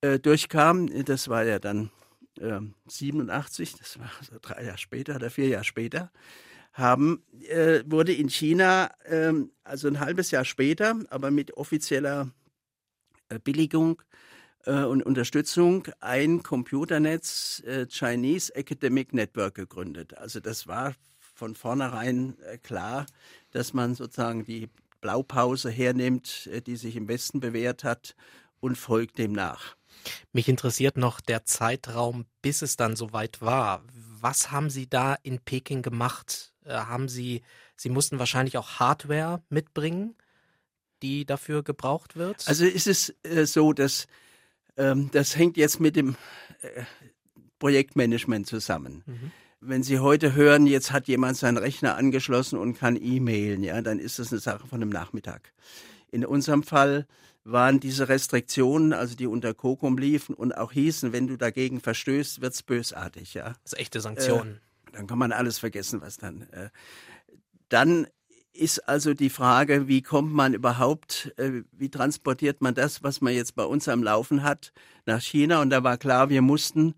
äh, 0.00 0.18
durchkam, 0.18 0.88
das 1.04 1.28
war 1.28 1.44
ja 1.44 1.58
dann 1.58 1.90
äh, 2.40 2.60
87, 2.86 3.74
das 3.76 3.98
war 3.98 4.10
so 4.22 4.38
drei 4.40 4.64
Jahre 4.64 4.78
später 4.78 5.16
oder 5.16 5.28
vier 5.28 5.48
Jahre 5.48 5.64
später, 5.64 6.10
haben, 6.78 7.22
äh, 7.48 7.82
wurde 7.86 8.12
in 8.12 8.28
China, 8.28 8.90
äh, 9.04 9.32
also 9.64 9.88
ein 9.88 10.00
halbes 10.00 10.30
Jahr 10.30 10.44
später, 10.44 10.96
aber 11.10 11.30
mit 11.30 11.56
offizieller 11.56 12.30
äh, 13.28 13.38
Billigung 13.38 14.02
äh, 14.64 14.84
und 14.84 15.02
Unterstützung, 15.02 15.88
ein 16.00 16.42
Computernetz 16.42 17.62
äh, 17.66 17.86
Chinese 17.86 18.54
Academic 18.54 19.12
Network 19.12 19.54
gegründet. 19.54 20.16
Also 20.16 20.40
das 20.40 20.66
war 20.66 20.94
von 21.34 21.54
vornherein 21.54 22.38
äh, 22.42 22.58
klar, 22.58 23.06
dass 23.52 23.72
man 23.72 23.94
sozusagen 23.94 24.44
die 24.44 24.68
Blaupause 25.00 25.70
hernimmt, 25.70 26.50
die 26.66 26.74
sich 26.74 26.96
im 26.96 27.06
Westen 27.06 27.38
bewährt 27.38 27.84
hat 27.84 28.16
und 28.58 28.76
folgt 28.76 29.18
dem 29.18 29.32
nach. 29.32 29.76
Mich 30.32 30.48
interessiert 30.48 30.96
noch 30.96 31.20
der 31.20 31.44
Zeitraum, 31.44 32.26
bis 32.42 32.62
es 32.62 32.76
dann 32.76 32.96
soweit 32.96 33.40
war. 33.40 33.84
Was 34.20 34.50
haben 34.50 34.70
Sie 34.70 34.88
da 34.88 35.14
in 35.22 35.38
Peking 35.38 35.82
gemacht? 35.82 36.52
Äh, 36.68 36.74
haben 36.74 37.08
Sie, 37.08 37.42
Sie 37.76 37.88
mussten 37.88 38.18
wahrscheinlich 38.18 38.58
auch 38.58 38.78
Hardware 38.78 39.42
mitbringen, 39.48 40.14
die 41.02 41.24
dafür 41.24 41.62
gebraucht 41.62 42.16
wird? 42.16 42.46
Also 42.46 42.64
ist 42.64 42.86
es 42.86 43.14
äh, 43.22 43.46
so, 43.46 43.72
dass 43.72 44.06
ähm, 44.76 45.10
das 45.12 45.36
hängt 45.36 45.56
jetzt 45.56 45.80
mit 45.80 45.96
dem 45.96 46.16
äh, 46.62 46.82
Projektmanagement 47.58 48.46
zusammen. 48.46 49.02
Mhm. 49.06 49.32
Wenn 49.60 49.82
Sie 49.82 49.98
heute 49.98 50.34
hören, 50.34 50.66
jetzt 50.66 50.92
hat 50.92 51.08
jemand 51.08 51.36
seinen 51.36 51.56
Rechner 51.56 51.96
angeschlossen 51.96 52.58
und 52.58 52.78
kann 52.78 52.96
E-Mailen, 52.96 53.64
ja, 53.64 53.82
dann 53.82 53.98
ist 53.98 54.20
das 54.20 54.30
eine 54.30 54.40
Sache 54.40 54.68
von 54.68 54.80
einem 54.80 54.90
Nachmittag. 54.90 55.52
In 56.12 56.24
unserem 56.24 56.62
Fall 56.62 57.06
waren 57.42 57.80
diese 57.80 58.08
Restriktionen, 58.08 58.92
also 58.92 59.16
die 59.16 59.26
unter 59.26 59.54
COCOM 59.54 59.98
liefen 59.98 60.34
und 60.34 60.56
auch 60.56 60.70
hießen, 60.70 61.12
wenn 61.12 61.26
du 61.26 61.36
dagegen 61.36 61.80
verstößt, 61.80 62.40
wird's 62.40 62.62
bösartig, 62.62 63.34
ja. 63.34 63.54
Das 63.64 63.72
ist 63.72 63.78
echte 63.78 64.00
Sanktionen. 64.00 64.56
Äh, 64.56 64.67
dann 64.92 65.06
kann 65.06 65.18
man 65.18 65.32
alles 65.32 65.58
vergessen, 65.58 66.00
was 66.00 66.16
dann. 66.16 66.42
Äh, 66.50 66.70
dann 67.68 68.06
ist 68.52 68.88
also 68.88 69.14
die 69.14 69.30
Frage, 69.30 69.88
wie 69.88 70.02
kommt 70.02 70.32
man 70.32 70.54
überhaupt, 70.54 71.32
äh, 71.36 71.62
wie 71.72 71.90
transportiert 71.90 72.60
man 72.60 72.74
das, 72.74 73.02
was 73.02 73.20
man 73.20 73.32
jetzt 73.32 73.54
bei 73.54 73.64
uns 73.64 73.88
am 73.88 74.02
Laufen 74.02 74.42
hat, 74.42 74.72
nach 75.06 75.22
China? 75.22 75.60
Und 75.62 75.70
da 75.70 75.84
war 75.84 75.96
klar, 75.96 76.28
wir 76.28 76.42
mussten 76.42 76.94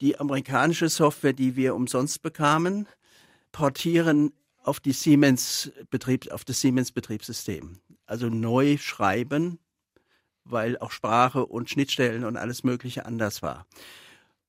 die 0.00 0.18
amerikanische 0.18 0.88
Software, 0.88 1.32
die 1.32 1.56
wir 1.56 1.74
umsonst 1.74 2.22
bekamen, 2.22 2.86
portieren 3.52 4.32
auf 4.62 4.80
die 4.80 4.92
Siemens 4.92 5.72
Betriebs, 5.90 6.28
auf 6.28 6.44
das 6.44 6.60
Siemens 6.60 6.92
Betriebssystem. 6.92 7.80
Also 8.06 8.28
neu 8.28 8.76
schreiben, 8.78 9.58
weil 10.44 10.78
auch 10.78 10.90
Sprache 10.90 11.46
und 11.46 11.70
Schnittstellen 11.70 12.24
und 12.24 12.36
alles 12.36 12.64
Mögliche 12.64 13.06
anders 13.06 13.42
war. 13.42 13.66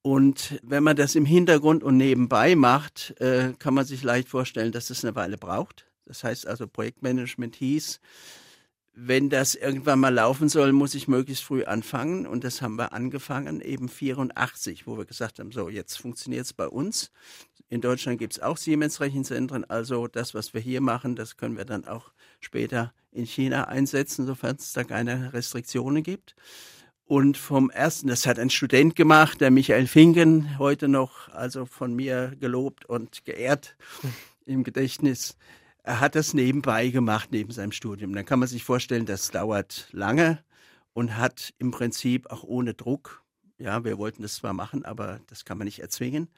Und 0.03 0.60
wenn 0.63 0.84
man 0.84 0.96
das 0.96 1.15
im 1.15 1.25
Hintergrund 1.25 1.84
und 1.84 1.98
nebenbei 1.98 2.55
macht, 2.55 3.20
äh, 3.22 3.53
kann 3.60 3.74
man 3.74 3.86
sich 3.86 4.03
leicht 4.03 4.29
vorstellen, 4.29 4.72
dass 4.72 4.89
es 4.89 5.03
eine 5.05 5.15
Weile 5.15 5.38
braucht. 5.38 5.86
Das 6.05 6.24
heißt 6.24 6.48
also, 6.48 6.67
Projektmanagement 6.67 7.55
hieß, 7.55 8.00
wenn 8.93 9.29
das 9.29 9.55
irgendwann 9.55 10.00
mal 10.00 10.13
laufen 10.13 10.50
soll, 10.50 10.74
muss 10.74 10.96
ich 10.96 11.08
möglichst 11.08 11.43
früh 11.43 11.63
anfangen. 11.63 12.25
Und 12.25 12.43
das 12.43 12.62
haben 12.62 12.75
wir 12.75 12.93
angefangen, 12.93 13.62
eben 13.62 13.88
84, 13.88 14.86
wo 14.88 14.98
wir 14.98 15.05
gesagt 15.05 15.39
haben, 15.39 15.51
so, 15.51 15.70
jetzt 15.70 15.98
funktioniert 15.98 16.46
es 16.46 16.53
bei 16.53 16.67
uns. 16.67 17.12
In 17.70 17.79
Deutschland 17.79 18.20
gibt 18.20 18.34
es 18.34 18.41
auch 18.41 18.58
Siemens-Rechenzentren. 18.58 19.63
Also 19.70 20.08
das, 20.08 20.34
was 20.34 20.53
wir 20.53 20.62
hier 20.62 20.81
machen, 20.81 21.15
das 21.15 21.38
können 21.38 21.58
wir 21.58 21.63
dann 21.65 21.86
auch 21.86 22.12
später 22.41 22.93
in 23.12 23.25
China 23.25 23.65
einsetzen, 23.65 24.25
sofern 24.25 24.58
es 24.58 24.74
da 24.74 24.84
keine 24.84 25.31
Restriktionen 25.31 26.03
gibt. 26.03 26.36
Und 27.12 27.38
vom 27.38 27.70
ersten, 27.70 28.08
das 28.08 28.25
hat 28.25 28.39
ein 28.39 28.50
Student 28.50 28.96
gemacht, 28.96 29.41
der 29.41 29.51
Michael 29.51 29.86
Finken, 29.86 30.58
heute 30.58 30.88
noch 30.88 31.27
also 31.34 31.65
von 31.65 31.94
mir 31.94 32.38
gelobt 32.39 32.86
und 32.86 33.25
geehrt 33.25 33.75
im 34.46 34.63
Gedächtnis. 34.63 35.36
Er 35.84 36.00
hat 36.00 36.15
das 36.15 36.34
nebenbei 36.34 36.88
gemacht, 36.88 37.27
neben 37.34 37.51
seinem 37.51 37.74
Studium. 37.74 38.15
Dann 38.15 38.24
kann 38.24 38.39
man 38.39 38.48
sich 38.48 38.63
vorstellen, 38.63 39.06
das 39.06 39.30
dauert 39.30 39.89
lange 39.91 40.41
und 40.94 41.18
hat 41.18 41.53
im 41.58 41.72
Prinzip 41.72 42.32
auch 42.32 42.46
ohne 42.46 42.75
Druck, 42.75 43.22
ja, 43.58 43.84
wir 43.84 43.98
wollten 43.98 44.22
das 44.22 44.36
zwar 44.36 44.53
machen, 44.53 44.86
aber 44.86 45.20
das 45.27 45.44
kann 45.44 45.58
man 45.58 45.65
nicht 45.65 45.80
erzwingen, 45.80 46.30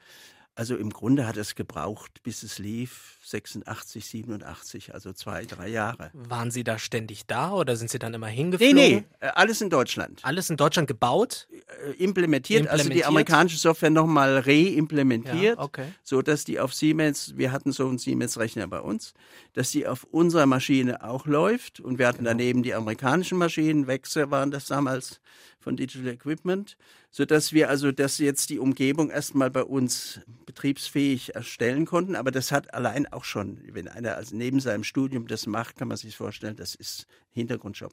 also 0.56 0.76
im 0.76 0.90
Grunde 0.90 1.28
hat 1.28 1.36
es 1.36 1.54
gebraucht, 1.54 2.20
bis 2.24 2.42
es 2.42 2.58
lief, 2.58 3.13
86, 3.24 4.04
87, 4.04 4.94
also 4.94 5.12
zwei, 5.12 5.44
drei 5.44 5.68
Jahre. 5.68 6.10
Waren 6.12 6.50
Sie 6.50 6.62
da 6.62 6.78
ständig 6.78 7.26
da 7.26 7.52
oder 7.52 7.76
sind 7.76 7.90
Sie 7.90 7.98
dann 7.98 8.12
immer 8.14 8.26
hingeflogen? 8.26 8.76
Nee, 8.76 9.04
nee, 9.20 9.26
äh, 9.26 9.28
alles 9.28 9.60
in 9.60 9.70
Deutschland. 9.70 10.20
Alles 10.22 10.50
in 10.50 10.56
Deutschland 10.56 10.88
gebaut? 10.88 11.48
Implementiert, 11.50 11.96
äh, 11.96 12.04
implementiert. 12.04 12.68
also 12.68 12.88
die 12.90 13.04
amerikanische 13.04 13.58
Software 13.58 13.90
nochmal 13.90 14.38
reimplementiert, 14.38 15.56
ja, 15.56 15.62
okay. 15.62 15.86
so 16.02 16.22
dass 16.22 16.44
die 16.44 16.60
auf 16.60 16.74
Siemens, 16.74 17.36
wir 17.36 17.52
hatten 17.52 17.72
so 17.72 17.88
einen 17.88 17.98
Siemens-Rechner 17.98 18.66
bei 18.66 18.80
uns, 18.80 19.14
dass 19.54 19.70
die 19.70 19.86
auf 19.86 20.04
unserer 20.04 20.46
Maschine 20.46 21.02
auch 21.02 21.26
läuft 21.26 21.80
und 21.80 21.98
wir 21.98 22.06
hatten 22.06 22.18
genau. 22.18 22.30
daneben 22.30 22.62
die 22.62 22.74
amerikanischen 22.74 23.38
Maschinen, 23.38 23.86
Wechsel 23.86 24.30
waren 24.30 24.50
das 24.50 24.66
damals 24.66 25.20
von 25.64 25.76
Digital 25.76 26.12
Equipment, 26.12 26.76
so 27.10 27.24
dass 27.24 27.52
wir 27.52 27.70
also 27.70 27.90
das 27.90 28.18
jetzt 28.18 28.50
die 28.50 28.58
Umgebung 28.58 29.10
erstmal 29.10 29.50
bei 29.50 29.64
uns 29.64 30.20
betriebsfähig 30.46 31.34
erstellen 31.34 31.86
konnten. 31.86 32.16
Aber 32.16 32.30
das 32.30 32.52
hat 32.52 32.74
allein 32.74 33.06
auch 33.14 33.24
schon, 33.24 33.60
wenn 33.72 33.88
einer 33.88 34.16
also 34.16 34.36
neben 34.36 34.60
seinem 34.60 34.84
Studium 34.84 35.26
das 35.26 35.46
macht, 35.46 35.76
kann 35.76 35.88
man 35.88 35.96
sich 35.96 36.16
vorstellen, 36.16 36.56
das 36.56 36.74
ist 36.74 37.06
Hintergrundjob. 37.30 37.92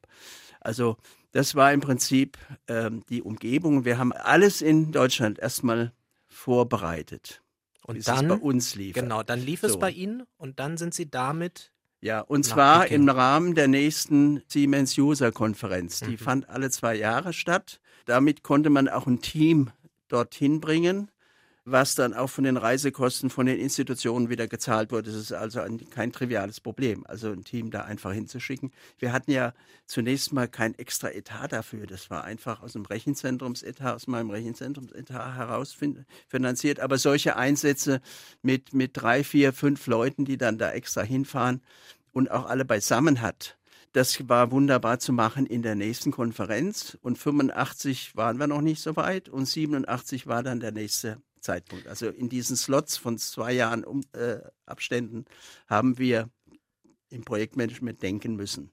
Also 0.59 0.97
das 1.31 1.55
war 1.55 1.71
im 1.73 1.81
Prinzip 1.81 2.37
ähm, 2.67 3.03
die 3.09 3.21
Umgebung. 3.21 3.85
Wir 3.85 3.97
haben 3.97 4.11
alles 4.11 4.61
in 4.61 4.91
Deutschland 4.91 5.39
erstmal 5.39 5.93
vorbereitet. 6.27 7.41
Und 7.85 8.07
dann 8.07 8.27
bei 8.27 8.35
uns 8.35 8.75
lief. 8.75 8.95
Genau, 8.95 9.23
dann 9.23 9.39
lief 9.39 9.61
so. 9.61 9.67
es 9.67 9.79
bei 9.79 9.91
Ihnen 9.91 10.23
und 10.37 10.59
dann 10.59 10.77
sind 10.77 10.93
Sie 10.93 11.09
damit 11.09 11.71
ja, 12.03 12.21
und 12.21 12.43
zwar 12.43 12.87
im 12.87 13.07
Rahmen 13.07 13.53
der 13.53 13.67
nächsten 13.67 14.41
Siemens 14.47 14.97
User 14.97 15.31
Konferenz. 15.31 15.99
Die 15.99 16.11
mhm. 16.11 16.17
fand 16.17 16.49
alle 16.49 16.71
zwei 16.71 16.95
Jahre 16.95 17.31
statt. 17.31 17.79
Damit 18.05 18.41
konnte 18.41 18.71
man 18.71 18.89
auch 18.89 19.05
ein 19.05 19.21
Team 19.21 19.69
dorthin 20.07 20.59
bringen, 20.59 21.11
was 21.63 21.93
dann 21.93 22.13
auch 22.13 22.29
von 22.29 22.43
den 22.43 22.57
Reisekosten 22.57 23.29
von 23.29 23.45
den 23.45 23.59
Institutionen 23.59 24.29
wieder 24.29 24.47
gezahlt 24.47 24.91
wurde. 24.91 25.11
Das 25.11 25.19
ist 25.19 25.31
also 25.31 25.61
ein, 25.61 25.89
kein 25.91 26.11
triviales 26.11 26.59
Problem, 26.59 27.05
also 27.07 27.31
ein 27.31 27.43
Team 27.43 27.69
da 27.69 27.83
einfach 27.83 28.13
hinzuschicken. 28.13 28.71
Wir 28.97 29.13
hatten 29.13 29.31
ja 29.31 29.53
zunächst 29.85 30.33
mal 30.33 30.47
kein 30.47 30.73
extra 30.79 31.09
Etat 31.09 31.49
dafür. 31.49 31.85
Das 31.85 32.09
war 32.09 32.23
einfach 32.23 32.63
aus 32.63 32.73
dem 32.73 32.85
Rechenzentrumsetat, 32.85 33.95
aus 33.95 34.07
meinem 34.07 34.31
Rechenzentrumsetat 34.31 35.35
heraus 35.35 35.77
finanziert. 36.27 36.79
Aber 36.79 36.97
solche 36.97 37.35
Einsätze 37.35 38.01
mit, 38.41 38.73
mit 38.73 38.91
drei, 38.93 39.23
vier, 39.23 39.53
fünf 39.53 39.85
Leuten, 39.85 40.25
die 40.25 40.37
dann 40.37 40.57
da 40.57 40.71
extra 40.71 41.01
hinfahren 41.01 41.61
und 42.11 42.31
auch 42.31 42.47
alle 42.47 42.65
beisammen 42.65 43.21
hat, 43.21 43.57
das 43.93 44.27
war 44.29 44.51
wunderbar 44.51 44.99
zu 44.99 45.11
machen 45.13 45.45
in 45.45 45.61
der 45.61 45.75
nächsten 45.75 46.11
Konferenz. 46.11 46.97
Und 47.01 47.17
85 47.17 48.15
waren 48.15 48.37
wir 48.37 48.47
noch 48.47 48.61
nicht 48.61 48.81
so 48.81 48.95
weit 48.95 49.29
und 49.29 49.45
87 49.45 50.27
war 50.27 50.41
dann 50.41 50.59
der 50.59 50.71
nächste 50.71 51.21
Zeitpunkt. 51.41 51.87
Also 51.87 52.07
in 52.07 52.29
diesen 52.29 52.55
Slots 52.55 52.97
von 52.97 53.17
zwei 53.17 53.51
Jahren 53.53 53.83
um, 53.83 54.01
äh, 54.13 54.37
Abständen 54.65 55.25
haben 55.67 55.97
wir 55.97 56.29
im 57.09 57.23
Projektmanagement 57.23 58.01
denken 58.01 58.35
müssen. 58.35 58.71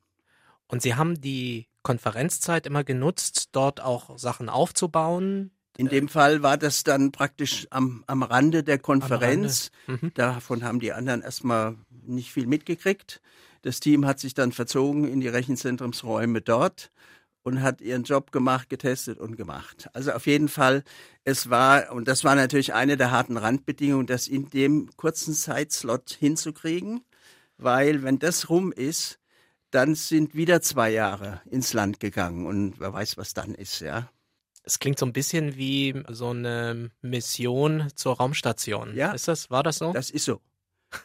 Und 0.69 0.83
Sie 0.83 0.95
haben 0.95 1.21
die 1.21 1.67
Konferenzzeit 1.83 2.67
immer 2.67 2.85
genutzt, 2.85 3.49
dort 3.53 3.81
auch 3.81 4.19
Sachen 4.19 4.49
aufzubauen? 4.49 5.51
In 5.79 5.89
dem 5.89 6.09
Fall 6.09 6.43
war 6.43 6.57
das 6.57 6.83
dann 6.83 7.13
praktisch 7.13 7.67
am, 7.71 8.05
am 8.07 8.23
Rande 8.23 8.65
der 8.65 8.79
Konferenz. 8.79 9.71
Mhm. 9.87 10.13
Davon 10.15 10.65
haben 10.65 10.81
die 10.81 10.93
anderen 10.93 11.23
erstmal 11.23 11.77
nicht 12.03 12.33
viel 12.33 12.47
mitgekriegt. 12.47 13.23
Das 13.63 13.81
Team 13.81 14.05
hat 14.05 14.19
sich 14.19 14.35
dann 14.35 14.53
verzogen 14.53 15.05
in 15.05 15.21
die 15.21 15.29
Rechenzentrumsräume 15.29 16.41
dort 16.41 16.91
und 17.49 17.63
hat 17.63 17.81
ihren 17.81 18.05
Job 18.05 18.31
gemacht, 18.31 18.69
getestet 18.69 19.19
und 19.19 19.37
gemacht. 19.37 19.89
Also 19.95 20.13
auf 20.13 20.27
jeden 20.27 20.49
Fall, 20.49 20.85
es 21.25 21.49
war, 21.49 21.93
und 21.93 22.07
das 22.07 22.23
war 22.23 22.35
natürlich 22.35 22.75
eine 22.75 22.97
der 22.97 23.11
harten 23.11 23.39
Randbedingungen, 23.39 24.07
das 24.07 24.29
in 24.29 24.51
dem 24.51 24.91
kurzen 24.97 25.33
Zeitslot 25.35 26.11
hinzukriegen, 26.11 27.01
weil 27.57 28.03
wenn 28.03 28.19
das 28.19 28.51
rum 28.51 28.71
ist, 28.71 29.19
dann 29.71 29.95
sind 29.95 30.35
wieder 30.35 30.61
zwei 30.61 30.91
Jahre 30.91 31.41
ins 31.51 31.73
Land 31.73 32.01
gegangen 32.01 32.47
und 32.47 32.79
wer 32.81 32.93
weiß, 32.93 33.17
was 33.17 33.35
dann 33.35 33.55
ist, 33.55 33.81
ja. 33.81 34.11
Es 34.63 34.79
klingt 34.79 34.99
so 34.99 35.07
ein 35.07 35.15
bisschen 35.15 35.57
wie 35.57 36.03
so 36.11 36.29
eine 36.29 36.91
Mission 37.01 37.89
zur 37.95 38.19
Raumstation. 38.19 38.95
Ja. 38.95 39.13
Ist 39.13 39.27
das, 39.27 39.51
war 39.51 39.63
das 39.63 39.79
so? 39.79 39.93
Das 39.95 40.11
ist 40.11 40.27
so. 40.27 40.43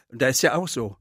Und 0.08 0.20
da 0.20 0.28
ist 0.28 0.42
ja 0.42 0.54
auch 0.54 0.68
so. 0.68 0.98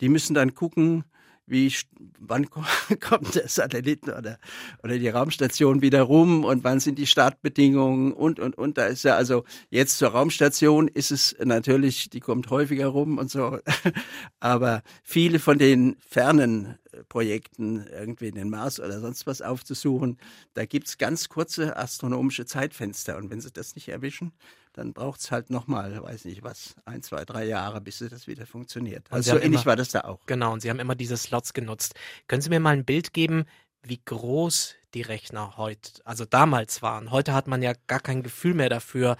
Die 0.00 0.08
müssen 0.08 0.34
dann 0.34 0.54
gucken, 0.56 1.04
wie, 1.46 1.72
wann 2.18 2.48
kommt 3.00 3.34
der 3.34 3.48
Satellit 3.48 4.04
oder, 4.04 4.38
oder 4.82 4.98
die 4.98 5.08
Raumstation 5.08 5.82
wieder 5.82 6.02
rum 6.02 6.44
und 6.44 6.64
wann 6.64 6.80
sind 6.80 6.98
die 6.98 7.06
Startbedingungen 7.06 8.12
und, 8.12 8.40
und, 8.40 8.56
und. 8.56 8.78
Da 8.78 8.86
ist 8.86 9.04
ja 9.04 9.16
also 9.16 9.44
jetzt 9.70 9.98
zur 9.98 10.10
Raumstation 10.10 10.88
ist 10.88 11.10
es 11.10 11.36
natürlich, 11.42 12.10
die 12.10 12.20
kommt 12.20 12.50
häufiger 12.50 12.86
rum 12.86 13.18
und 13.18 13.30
so. 13.30 13.58
Aber 14.40 14.82
viele 15.02 15.38
von 15.38 15.58
den 15.58 15.96
fernen 16.08 16.78
Projekten, 17.08 17.86
irgendwie 17.86 18.30
den 18.30 18.50
Mars 18.50 18.78
oder 18.78 19.00
sonst 19.00 19.26
was 19.26 19.42
aufzusuchen, 19.42 20.18
da 20.54 20.64
gibt's 20.66 20.98
ganz 20.98 21.28
kurze 21.28 21.76
astronomische 21.76 22.46
Zeitfenster. 22.46 23.16
Und 23.16 23.30
wenn 23.30 23.40
sie 23.40 23.50
das 23.50 23.74
nicht 23.74 23.88
erwischen, 23.88 24.32
dann 24.72 24.92
braucht's 24.92 25.30
halt 25.30 25.50
nochmal, 25.50 26.02
weiß 26.02 26.24
nicht 26.24 26.42
was, 26.42 26.74
ein, 26.84 27.02
zwei, 27.02 27.24
drei 27.24 27.44
Jahre, 27.44 27.80
bis 27.80 27.98
das 27.98 28.26
wieder 28.26 28.46
funktioniert. 28.46 29.08
Und 29.10 29.16
Also 29.16 29.32
so 29.32 29.36
ähnlich 29.38 29.60
immer- 29.62 29.66
war 29.66 29.76
das 29.76 29.90
da 29.90 30.02
auch. 30.02 30.24
Genau, 30.26 30.52
und 30.52 30.60
Sie 30.60 30.70
haben 30.70 30.80
immer 30.80 30.94
diese 30.94 31.16
Slots 31.16 31.52
genutzt. 31.52 31.94
Können 32.28 32.42
Sie 32.42 32.48
mir 32.50 32.60
mal 32.60 32.70
ein 32.74 32.84
Bild 32.84 33.12
geben, 33.12 33.44
wie 33.82 34.00
groß 34.04 34.74
die 34.94 35.02
Rechner 35.02 35.56
heute, 35.56 36.00
also 36.04 36.24
damals 36.24 36.82
waren? 36.82 37.10
Heute 37.10 37.34
hat 37.34 37.46
man 37.48 37.62
ja 37.62 37.72
gar 37.86 38.00
kein 38.00 38.22
Gefühl 38.22 38.54
mehr 38.54 38.68
dafür, 38.68 39.16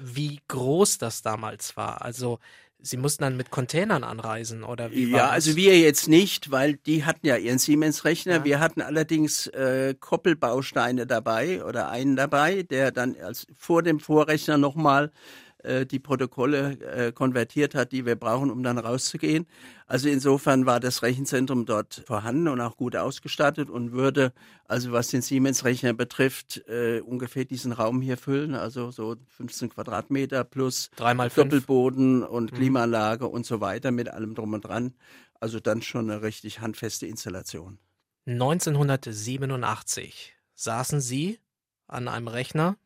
wie 0.00 0.40
groß 0.48 0.98
das 0.98 1.22
damals 1.22 1.76
war. 1.76 2.02
Also 2.02 2.38
Sie 2.82 2.96
mussten 2.96 3.22
dann 3.22 3.36
mit 3.36 3.50
Containern 3.50 4.04
anreisen 4.04 4.64
oder 4.64 4.90
wie 4.90 5.12
war 5.12 5.18
Ja, 5.18 5.28
also 5.28 5.56
wir 5.56 5.78
jetzt 5.78 6.08
nicht, 6.08 6.50
weil 6.50 6.74
die 6.74 7.04
hatten 7.04 7.26
ja 7.26 7.36
ihren 7.36 7.58
Siemens-Rechner. 7.58 8.36
Ja. 8.36 8.44
Wir 8.44 8.60
hatten 8.60 8.80
allerdings 8.80 9.46
äh, 9.48 9.94
Koppelbausteine 9.98 11.06
dabei 11.06 11.64
oder 11.64 11.90
einen 11.90 12.16
dabei, 12.16 12.62
der 12.62 12.90
dann 12.90 13.16
als 13.16 13.46
vor 13.56 13.82
dem 13.82 14.00
Vorrechner 14.00 14.58
nochmal 14.58 15.06
äh, 15.06 15.49
die 15.86 15.98
Protokolle 15.98 16.78
äh, 16.80 17.12
konvertiert 17.12 17.74
hat, 17.74 17.92
die 17.92 18.06
wir 18.06 18.16
brauchen, 18.16 18.50
um 18.50 18.62
dann 18.62 18.78
rauszugehen. 18.78 19.46
Also 19.86 20.08
insofern 20.08 20.64
war 20.66 20.80
das 20.80 21.02
Rechenzentrum 21.02 21.66
dort 21.66 22.02
vorhanden 22.06 22.48
und 22.48 22.60
auch 22.60 22.76
gut 22.76 22.96
ausgestattet 22.96 23.68
und 23.70 23.92
würde, 23.92 24.32
also 24.66 24.92
was 24.92 25.08
den 25.08 25.22
Siemens-Rechner 25.22 25.92
betrifft, 25.92 26.62
äh, 26.68 27.00
ungefähr 27.00 27.44
diesen 27.44 27.72
Raum 27.72 28.00
hier 28.00 28.16
füllen, 28.16 28.54
also 28.54 28.90
so 28.90 29.16
15 29.36 29.68
Quadratmeter 29.70 30.44
plus 30.44 30.90
Dreimal. 30.96 31.28
Doppelboden 31.28 32.22
und 32.22 32.52
Mhm. 32.52 32.56
Klimaanlage 32.56 33.26
und 33.26 33.44
so 33.46 33.60
weiter 33.60 33.90
mit 33.90 34.08
allem 34.08 34.34
drum 34.34 34.54
und 34.54 34.64
dran. 34.64 34.94
Also 35.40 35.60
dann 35.60 35.82
schon 35.82 36.10
eine 36.10 36.22
richtig 36.22 36.60
handfeste 36.60 37.06
Installation. 37.06 37.78
1987 38.26 40.34
saßen 40.54 41.00
Sie 41.00 41.38
an 41.86 42.08
einem 42.08 42.28
Rechner 42.28 42.76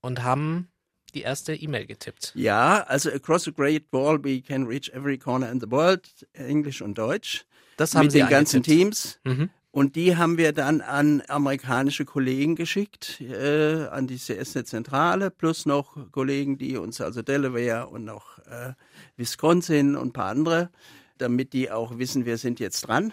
und 0.00 0.22
haben 0.22 0.69
die 1.12 1.22
erste 1.22 1.54
E-Mail 1.54 1.86
getippt. 1.86 2.32
Ja, 2.34 2.82
also 2.84 3.10
across 3.10 3.46
a 3.48 3.50
great 3.50 3.84
wall 3.92 4.22
we 4.22 4.40
can 4.40 4.66
reach 4.66 4.90
every 4.90 5.18
corner 5.18 5.50
in 5.50 5.60
the 5.60 5.70
world, 5.70 6.08
Englisch 6.32 6.82
und 6.82 6.96
Deutsch, 6.98 7.44
Das 7.76 7.94
haben 7.94 8.04
mit 8.04 8.12
Sie 8.12 8.18
den 8.18 8.28
ganzen 8.28 8.56
eingetippt. 8.58 8.78
Teams. 8.78 9.20
Mhm. 9.24 9.50
Und 9.72 9.94
die 9.94 10.16
haben 10.16 10.36
wir 10.36 10.52
dann 10.52 10.80
an 10.80 11.22
amerikanische 11.28 12.04
Kollegen 12.04 12.56
geschickt, 12.56 13.20
äh, 13.20 13.86
an 13.86 14.08
die 14.08 14.16
CS-Zentrale, 14.18 15.30
plus 15.30 15.64
noch 15.64 16.10
Kollegen, 16.10 16.58
die 16.58 16.76
uns, 16.76 17.00
also 17.00 17.22
Delaware 17.22 17.86
und 17.86 18.04
noch 18.04 18.38
äh, 18.46 18.72
Wisconsin 19.16 19.94
und 19.94 20.08
ein 20.08 20.12
paar 20.12 20.30
andere, 20.30 20.70
damit 21.18 21.52
die 21.52 21.70
auch 21.70 21.98
wissen, 21.98 22.26
wir 22.26 22.36
sind 22.36 22.58
jetzt 22.58 22.80
dran. 22.88 23.12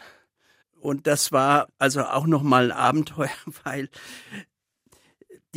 Und 0.79 1.05
das 1.05 1.31
war 1.31 1.67
also 1.77 2.01
auch 2.03 2.25
nochmal 2.25 2.71
ein 2.71 2.77
Abenteuer, 2.77 3.29
weil 3.63 3.89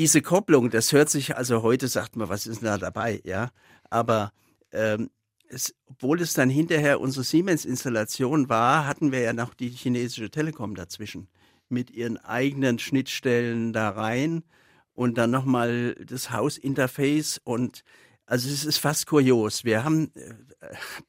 diese 0.01 0.23
Kopplung, 0.23 0.71
das 0.71 0.95
hört 0.95 1.11
sich, 1.11 1.37
also 1.37 1.63
heute 1.63 1.87
sagt 1.87 2.17
man, 2.17 2.31
was 2.31 2.47
ist 2.47 2.65
da 2.65 2.79
dabei, 2.79 3.21
ja, 3.23 3.51
aber 3.91 4.33
ähm, 4.73 5.11
es, 5.47 5.75
obwohl 5.85 6.23
es 6.23 6.33
dann 6.33 6.49
hinterher 6.49 7.03
unsere 7.03 7.23
Siemens-Installation 7.23 8.49
war, 8.49 8.87
hatten 8.87 9.13
wir 9.13 9.21
ja 9.21 9.35
noch 9.35 9.53
die 9.53 9.69
chinesische 9.69 10.31
Telekom 10.31 10.75
dazwischen 10.75 11.29
mit 11.69 11.91
ihren 11.91 12.17
eigenen 12.17 12.79
Schnittstellen 12.79 13.75
da 13.75 13.91
rein 13.91 14.43
und 14.95 15.19
dann 15.19 15.31
nochmal 15.31 15.95
das 15.97 16.31
Hausinterface 16.31 17.39
und 17.45 17.85
also 18.25 18.49
es 18.49 18.65
ist 18.65 18.79
fast 18.79 19.07
kurios. 19.07 19.65
Wir 19.65 19.85
haben, 19.85 20.13
äh, 20.15 20.33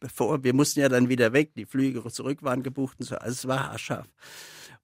bevor, 0.01 0.43
wir 0.43 0.53
mussten 0.53 0.81
ja 0.81 0.89
dann 0.89 1.07
wieder 1.07 1.31
weg, 1.31 1.53
die 1.55 1.65
Flüge 1.65 2.03
zurück 2.11 2.43
waren 2.43 2.61
gebucht 2.61 2.97
und 2.99 3.05
so, 3.05 3.15
also 3.15 3.31
es 3.31 3.47
war 3.47 3.69
haarscharf. 3.69 4.09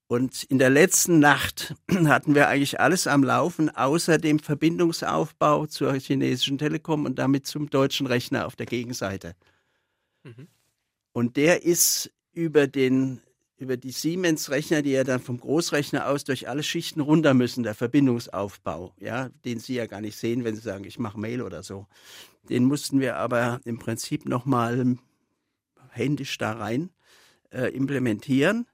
Und 0.07 0.43
in 0.43 0.57
der 0.57 0.69
letzten 0.69 1.19
Nacht 1.19 1.75
hatten 2.05 2.33
wir 2.33 2.47
eigentlich 2.47 2.79
alles 2.79 3.07
am 3.07 3.23
Laufen, 3.23 3.69
außer 3.69 4.17
dem 4.17 4.39
Verbindungsaufbau 4.39 5.67
zur 5.67 5.93
chinesischen 5.95 6.57
Telekom 6.57 7.05
und 7.05 7.19
damit 7.19 7.45
zum 7.45 7.69
deutschen 7.69 8.07
Rechner 8.07 8.45
auf 8.45 8.55
der 8.55 8.65
Gegenseite. 8.65 9.35
Mhm. 10.23 10.47
Und 11.11 11.35
der 11.35 11.63
ist 11.63 12.11
über 12.33 12.67
den 12.67 13.21
über 13.57 13.75
die 13.75 13.91
Siemens-Rechner, 13.91 14.83
die 14.83 14.91
ja 14.91 15.03
dann 15.03 15.19
vom 15.19 15.39
Großrechner 15.39 16.07
aus 16.07 16.23
durch 16.23 16.47
alle 16.47 16.61
Schichten 16.61 17.01
runter 17.01 17.33
müssen, 17.33 17.63
der 17.63 17.73
Verbindungsaufbau, 17.73 18.93
ja, 18.99 19.29
den 19.45 19.59
Sie 19.59 19.73
ja 19.73 19.87
gar 19.87 19.99
nicht 19.99 20.15
sehen, 20.15 20.43
wenn 20.43 20.55
Sie 20.55 20.61
sagen, 20.61 20.83
ich 20.83 20.99
mache 20.99 21.19
Mail 21.19 21.41
oder 21.41 21.63
so. 21.63 21.87
Den 22.49 22.65
mussten 22.65 22.99
wir 22.99 23.17
aber 23.17 23.59
im 23.65 23.79
Prinzip 23.79 24.27
nochmal 24.27 24.97
händisch 25.89 26.37
da 26.37 26.51
rein 26.53 26.91
äh, 27.51 27.73
implementieren. 27.75 28.67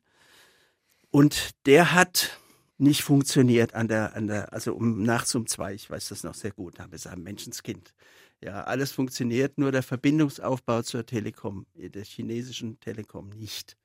Und 1.14 1.52
der 1.68 1.94
hat 1.94 2.40
nicht 2.80 3.04
funktioniert 3.04 3.76
an 3.76 3.88
der, 3.88 4.16
an 4.16 4.26
der, 4.26 4.52
also 4.52 4.74
um 4.74 5.04
nachts 5.04 5.36
um 5.36 5.46
zwei, 5.46 5.76
ich 5.76 5.88
weiß 5.88 6.10
das 6.10 6.24
noch 6.24 6.34
sehr 6.34 6.50
gut, 6.50 6.80
habe 6.80 6.96
es 6.96 7.06
am 7.06 7.22
Menschenskind. 7.22 7.94
Ja, 8.42 8.64
alles 8.64 8.92
funktioniert, 8.92 9.60
nur 9.60 9.72
der 9.72 9.84
Verbindungsaufbau 9.84 10.82
zur 10.82 11.06
Telekom, 11.06 11.68
der 11.76 12.04
chinesischen 12.04 12.80
Telekom 12.80 13.30
nicht. 13.30 13.78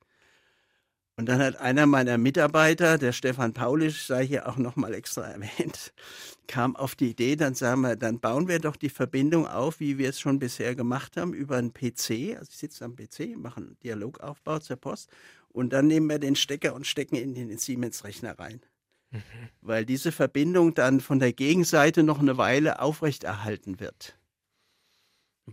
Und 1.18 1.26
dann 1.28 1.42
hat 1.42 1.56
einer 1.56 1.84
meiner 1.84 2.16
Mitarbeiter, 2.16 2.96
der 2.96 3.12
Stefan 3.12 3.52
Paulisch, 3.52 4.06
sei 4.06 4.26
hier 4.26 4.48
auch 4.48 4.56
nochmal 4.56 4.94
extra 4.94 5.22
erwähnt, 5.26 5.92
kam 6.46 6.76
auf 6.76 6.94
die 6.94 7.10
Idee, 7.10 7.36
dann 7.36 7.54
sagen 7.54 7.82
wir, 7.82 7.96
dann 7.96 8.20
bauen 8.20 8.48
wir 8.48 8.58
doch 8.58 8.76
die 8.76 8.88
Verbindung 8.88 9.46
auf, 9.46 9.80
wie 9.80 9.98
wir 9.98 10.08
es 10.08 10.18
schon 10.18 10.38
bisher 10.38 10.74
gemacht 10.74 11.18
haben, 11.18 11.34
über 11.34 11.58
einen 11.58 11.74
PC. 11.74 12.38
Also 12.38 12.48
ich 12.48 12.56
sitze 12.56 12.86
am 12.86 12.96
PC, 12.96 13.36
mache 13.36 13.58
einen 13.58 13.76
Dialogaufbau 13.80 14.60
zur 14.60 14.76
Post 14.76 15.10
und 15.48 15.72
dann 15.72 15.86
nehmen 15.86 16.08
wir 16.08 16.18
den 16.18 16.36
Stecker 16.36 16.74
und 16.74 16.86
stecken 16.86 17.16
ihn 17.16 17.34
in 17.34 17.48
den 17.48 17.58
Siemens-Rechner 17.58 18.38
rein. 18.38 18.60
Weil 19.62 19.86
diese 19.86 20.12
Verbindung 20.12 20.74
dann 20.74 21.00
von 21.00 21.18
der 21.18 21.32
Gegenseite 21.32 22.02
noch 22.02 22.20
eine 22.20 22.36
Weile 22.36 22.80
aufrechterhalten 22.80 23.80
wird. 23.80 24.18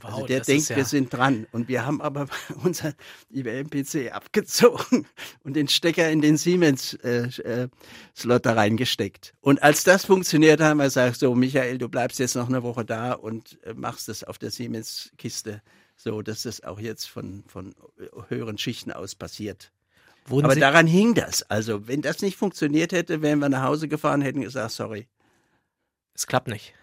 Wow, 0.01 0.13
Also 0.13 0.27
der 0.27 0.39
das 0.39 0.47
denkt, 0.47 0.69
ja, 0.69 0.75
wir 0.75 0.85
sind 0.85 1.13
dran. 1.13 1.47
Und 1.53 1.69
wir 1.69 1.85
haben 1.85 2.01
aber 2.01 2.27
unseren 2.63 2.95
IBM-PC 3.31 4.11
abgezogen 4.11 5.07
und 5.43 5.55
den 5.55 5.69
Stecker 5.69 6.09
in 6.11 6.21
den 6.21 6.37
Siemens-Slot 6.37 6.99
äh, 7.05 7.69
äh, 7.69 8.39
da 8.41 8.53
reingesteckt. 8.53 9.33
Und 9.39 9.63
als 9.63 9.85
das 9.85 10.05
funktioniert, 10.05 10.59
haben 10.59 10.77
wir 10.77 10.85
gesagt, 10.85 11.17
so 11.19 11.33
Michael, 11.33 11.77
du 11.77 11.87
bleibst 11.87 12.19
jetzt 12.19 12.35
noch 12.35 12.49
eine 12.49 12.63
Woche 12.63 12.83
da 12.83 13.13
und 13.13 13.57
äh, 13.63 13.73
machst 13.73 14.09
es 14.09 14.25
auf 14.25 14.37
der 14.37 14.51
Siemens-Kiste, 14.51 15.61
so 15.95 16.21
dass 16.21 16.43
das 16.43 16.61
auch 16.63 16.79
jetzt 16.79 17.05
von, 17.05 17.45
von 17.47 17.73
höheren 18.27 18.57
Schichten 18.57 18.91
aus 18.91 19.15
passiert. 19.15 19.71
Wurden 20.25 20.45
aber 20.45 20.55
Sie, 20.55 20.59
daran 20.59 20.87
hing 20.87 21.13
das. 21.13 21.43
Also 21.43 21.87
wenn 21.87 22.01
das 22.01 22.21
nicht 22.21 22.37
funktioniert 22.37 22.91
hätte, 22.91 23.21
wären 23.21 23.39
wir 23.39 23.49
nach 23.49 23.63
Hause 23.63 23.87
gefahren, 23.87 24.21
hätten 24.21 24.41
gesagt, 24.41 24.71
sorry. 24.71 25.07
es 26.13 26.27
klappt 26.27 26.47
nicht. 26.47 26.73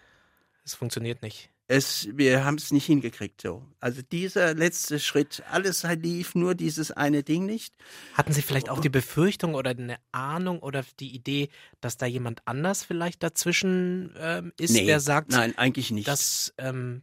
Es 0.65 0.75
funktioniert 0.75 1.21
nicht. 1.21 1.49
Es, 1.67 2.09
wir 2.11 2.43
haben 2.43 2.55
es 2.55 2.71
nicht 2.71 2.85
hingekriegt 2.85 3.41
so. 3.41 3.63
Also 3.79 4.01
dieser 4.01 4.53
letzte 4.53 4.99
Schritt, 4.99 5.43
alles 5.49 5.83
lief, 5.83 6.35
nur 6.35 6.55
dieses 6.55 6.91
eine 6.91 7.23
Ding 7.23 7.45
nicht. 7.45 7.73
Hatten 8.15 8.33
Sie 8.33 8.41
vielleicht 8.41 8.69
auch 8.69 8.81
die 8.81 8.89
Befürchtung 8.89 9.55
oder 9.55 9.71
eine 9.71 9.97
Ahnung 10.11 10.59
oder 10.59 10.83
die 10.99 11.15
Idee, 11.15 11.49
dass 11.79 11.97
da 11.97 12.05
jemand 12.05 12.41
anders 12.45 12.83
vielleicht 12.83 13.23
dazwischen 13.23 14.13
ähm, 14.19 14.51
ist, 14.59 14.75
der 14.75 14.99
sagt, 14.99 15.31
nein, 15.31 15.57
eigentlich 15.57 15.91
nicht. 15.91 16.07
dass 16.07 16.53
ähm, 16.57 17.01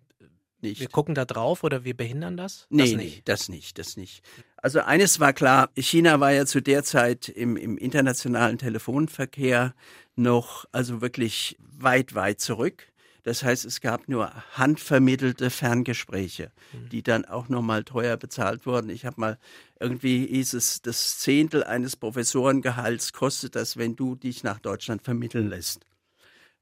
nicht. 0.60 0.80
wir 0.80 0.88
gucken 0.88 1.14
da 1.14 1.24
drauf 1.24 1.64
oder 1.64 1.84
wir 1.84 1.96
behindern 1.96 2.36
das? 2.36 2.66
Nee, 2.68 2.82
das 2.82 2.90
nee, 2.90 2.96
nicht. 2.96 3.28
das 3.28 3.48
nicht, 3.48 3.78
das 3.78 3.96
nicht. 3.96 4.22
Also 4.62 4.80
eines 4.80 5.20
war 5.20 5.32
klar, 5.32 5.70
China 5.76 6.20
war 6.20 6.32
ja 6.32 6.44
zu 6.44 6.60
der 6.60 6.84
Zeit 6.84 7.28
im, 7.28 7.56
im 7.56 7.78
internationalen 7.78 8.58
Telefonverkehr 8.58 9.74
noch, 10.16 10.66
also 10.72 11.00
wirklich 11.00 11.56
weit, 11.60 12.14
weit 12.14 12.40
zurück. 12.40 12.86
Das 13.22 13.42
heißt, 13.42 13.64
es 13.64 13.80
gab 13.80 14.08
nur 14.08 14.32
handvermittelte 14.52 15.50
Ferngespräche, 15.50 16.52
die 16.90 17.02
dann 17.02 17.26
auch 17.26 17.48
nochmal 17.48 17.84
teuer 17.84 18.16
bezahlt 18.16 18.64
wurden. 18.66 18.88
Ich 18.90 19.04
habe 19.04 19.20
mal 19.20 19.38
irgendwie 19.78 20.26
hieß 20.26 20.54
es, 20.54 20.80
das 20.82 21.18
Zehntel 21.18 21.64
eines 21.64 21.96
Professorengehalts 21.96 23.12
kostet 23.12 23.56
das, 23.56 23.76
wenn 23.76 23.94
du 23.96 24.14
dich 24.14 24.42
nach 24.42 24.58
Deutschland 24.58 25.02
vermitteln 25.02 25.48
lässt. 25.48 25.86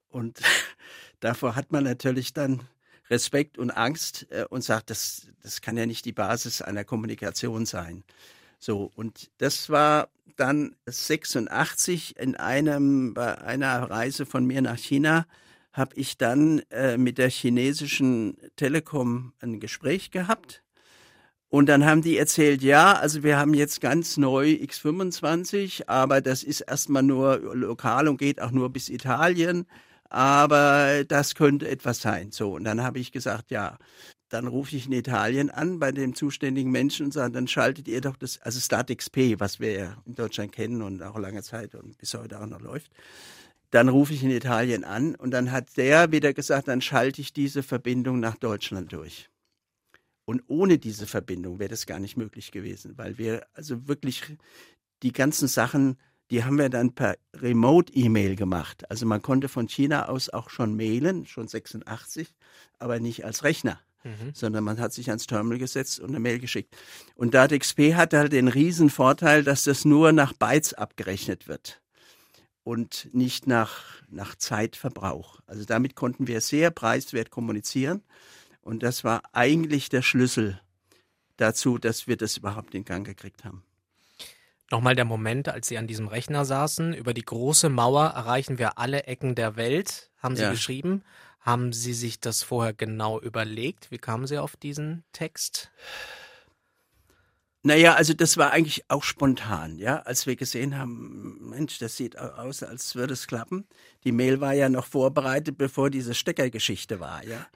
Und 0.08 0.40
davor 1.20 1.54
hat 1.54 1.70
man 1.70 1.84
natürlich 1.84 2.32
dann 2.32 2.62
Respekt 3.10 3.58
und 3.58 3.70
Angst 3.70 4.26
äh, 4.30 4.44
und 4.48 4.62
sagt, 4.62 4.90
das, 4.90 5.28
das 5.42 5.60
kann 5.60 5.76
ja 5.76 5.86
nicht 5.86 6.04
die 6.04 6.12
Basis 6.12 6.62
einer 6.62 6.84
Kommunikation 6.84 7.66
sein. 7.66 8.04
So, 8.58 8.90
und 8.94 9.30
das 9.38 9.70
war 9.70 10.08
dann 10.36 10.74
86 10.86 12.16
in 12.18 12.36
einem, 12.36 13.14
bei 13.14 13.38
einer 13.38 13.90
Reise 13.90 14.26
von 14.26 14.44
mir 14.44 14.62
nach 14.62 14.78
China, 14.78 15.26
habe 15.72 15.94
ich 15.96 16.18
dann 16.18 16.62
äh, 16.70 16.96
mit 16.96 17.18
der 17.18 17.30
chinesischen 17.30 18.36
Telekom 18.56 19.32
ein 19.40 19.60
Gespräch 19.60 20.10
gehabt. 20.10 20.62
Und 21.50 21.66
dann 21.68 21.86
haben 21.86 22.02
die 22.02 22.18
erzählt, 22.18 22.62
ja, 22.62 22.92
also 22.92 23.22
wir 23.22 23.38
haben 23.38 23.54
jetzt 23.54 23.80
ganz 23.80 24.18
neu 24.18 24.50
X25, 24.50 25.84
aber 25.86 26.20
das 26.20 26.42
ist 26.42 26.60
erstmal 26.60 27.02
nur 27.02 27.38
lokal 27.54 28.06
und 28.06 28.18
geht 28.18 28.40
auch 28.42 28.50
nur 28.50 28.70
bis 28.70 28.90
Italien. 28.90 29.66
Aber 30.08 31.04
das 31.04 31.34
könnte 31.34 31.68
etwas 31.68 32.00
sein. 32.00 32.32
So, 32.32 32.54
und 32.54 32.64
dann 32.64 32.82
habe 32.82 32.98
ich 32.98 33.12
gesagt, 33.12 33.50
ja, 33.50 33.78
dann 34.28 34.46
rufe 34.46 34.76
ich 34.76 34.86
in 34.86 34.92
Italien 34.92 35.50
an 35.50 35.78
bei 35.78 35.92
dem 35.92 36.14
zuständigen 36.14 36.70
Menschen 36.70 37.06
und 37.06 37.12
sage, 37.12 37.32
dann 37.32 37.48
schaltet 37.48 37.88
ihr 37.88 38.00
doch 38.00 38.16
das, 38.16 38.40
also 38.42 38.60
StartXP, 38.60 39.38
was 39.38 39.58
wir 39.60 39.72
ja 39.72 40.02
in 40.06 40.14
Deutschland 40.14 40.52
kennen 40.52 40.82
und 40.82 41.02
auch 41.02 41.18
lange 41.18 41.42
Zeit 41.42 41.74
und 41.74 41.96
bis 41.98 42.14
heute 42.14 42.40
auch 42.40 42.46
noch 42.46 42.60
läuft. 42.60 42.92
Dann 43.70 43.88
rufe 43.88 44.14
ich 44.14 44.22
in 44.22 44.30
Italien 44.30 44.84
an 44.84 45.14
und 45.14 45.30
dann 45.30 45.50
hat 45.50 45.76
der 45.76 46.10
wieder 46.10 46.32
gesagt, 46.32 46.68
dann 46.68 46.80
schalte 46.80 47.20
ich 47.20 47.32
diese 47.32 47.62
Verbindung 47.62 48.20
nach 48.20 48.36
Deutschland 48.36 48.92
durch. 48.92 49.28
Und 50.24 50.42
ohne 50.46 50.78
diese 50.78 51.06
Verbindung 51.06 51.58
wäre 51.58 51.70
das 51.70 51.86
gar 51.86 51.98
nicht 51.98 52.16
möglich 52.16 52.50
gewesen, 52.50 52.96
weil 52.96 53.16
wir 53.16 53.46
also 53.54 53.88
wirklich 53.88 54.22
die 55.02 55.12
ganzen 55.12 55.48
Sachen, 55.48 55.96
die 56.30 56.44
haben 56.44 56.58
wir 56.58 56.68
dann 56.68 56.94
per 56.94 57.16
Remote-E-Mail 57.34 58.36
gemacht. 58.36 58.90
Also 58.90 59.06
man 59.06 59.22
konnte 59.22 59.48
von 59.48 59.68
China 59.68 60.08
aus 60.08 60.28
auch 60.28 60.50
schon 60.50 60.76
mailen, 60.76 61.26
schon 61.26 61.48
86, 61.48 62.34
aber 62.78 63.00
nicht 63.00 63.24
als 63.24 63.44
Rechner. 63.44 63.80
Mhm. 64.04 64.32
sondern 64.32 64.62
man 64.62 64.78
hat 64.78 64.92
sich 64.92 65.08
ans 65.08 65.26
Terminal 65.26 65.58
gesetzt 65.58 65.98
und 65.98 66.10
eine 66.10 66.20
Mail 66.20 66.38
geschickt. 66.38 66.76
Und 67.16 67.34
DATXP 67.34 67.94
hat 67.94 68.14
halt 68.14 68.32
den 68.32 68.46
riesen 68.46 68.90
Vorteil, 68.90 69.42
dass 69.42 69.64
das 69.64 69.84
nur 69.84 70.12
nach 70.12 70.32
Bytes 70.32 70.72
abgerechnet 70.72 71.48
wird 71.48 71.82
und 72.62 73.08
nicht 73.12 73.48
nach, 73.48 73.82
nach 74.08 74.36
Zeitverbrauch. 74.36 75.40
Also 75.46 75.64
damit 75.64 75.96
konnten 75.96 76.28
wir 76.28 76.40
sehr 76.40 76.70
preiswert 76.70 77.30
kommunizieren 77.30 78.02
und 78.60 78.84
das 78.84 79.02
war 79.02 79.22
eigentlich 79.32 79.88
der 79.88 80.02
Schlüssel 80.02 80.60
dazu, 81.36 81.78
dass 81.78 82.06
wir 82.06 82.16
das 82.16 82.36
überhaupt 82.36 82.74
in 82.74 82.84
Gang 82.84 83.04
gekriegt 83.04 83.44
haben. 83.44 83.64
Nochmal 84.70 84.94
der 84.94 85.06
Moment, 85.06 85.48
als 85.48 85.68
Sie 85.68 85.78
an 85.78 85.86
diesem 85.86 86.08
Rechner 86.08 86.44
saßen. 86.44 86.92
Über 86.92 87.14
die 87.14 87.24
große 87.24 87.68
Mauer 87.68 88.06
erreichen 88.08 88.58
wir 88.58 88.78
alle 88.78 89.04
Ecken 89.04 89.34
der 89.34 89.56
Welt, 89.56 90.10
haben 90.18 90.36
Sie 90.36 90.42
ja. 90.42 90.50
geschrieben. 90.50 91.02
Haben 91.40 91.72
Sie 91.72 91.94
sich 91.94 92.20
das 92.20 92.42
vorher 92.42 92.74
genau 92.74 93.18
überlegt? 93.20 93.90
Wie 93.90 93.98
kamen 93.98 94.26
Sie 94.26 94.38
auf 94.38 94.56
diesen 94.56 95.04
Text? 95.12 95.70
Naja, 97.62 97.94
also 97.94 98.12
das 98.14 98.36
war 98.36 98.52
eigentlich 98.52 98.84
auch 98.88 99.02
spontan, 99.02 99.78
ja, 99.78 100.00
als 100.02 100.26
wir 100.26 100.36
gesehen 100.36 100.78
haben, 100.78 101.50
Mensch, 101.50 101.78
das 101.78 101.96
sieht 101.96 102.16
aus, 102.16 102.62
als 102.62 102.94
würde 102.94 103.14
es 103.14 103.26
klappen. 103.26 103.66
Die 104.04 104.12
Mail 104.12 104.40
war 104.40 104.52
ja 104.52 104.68
noch 104.68 104.86
vorbereitet, 104.86 105.58
bevor 105.58 105.90
diese 105.90 106.14
Steckergeschichte 106.14 107.00
war, 107.00 107.24
ja. 107.24 107.46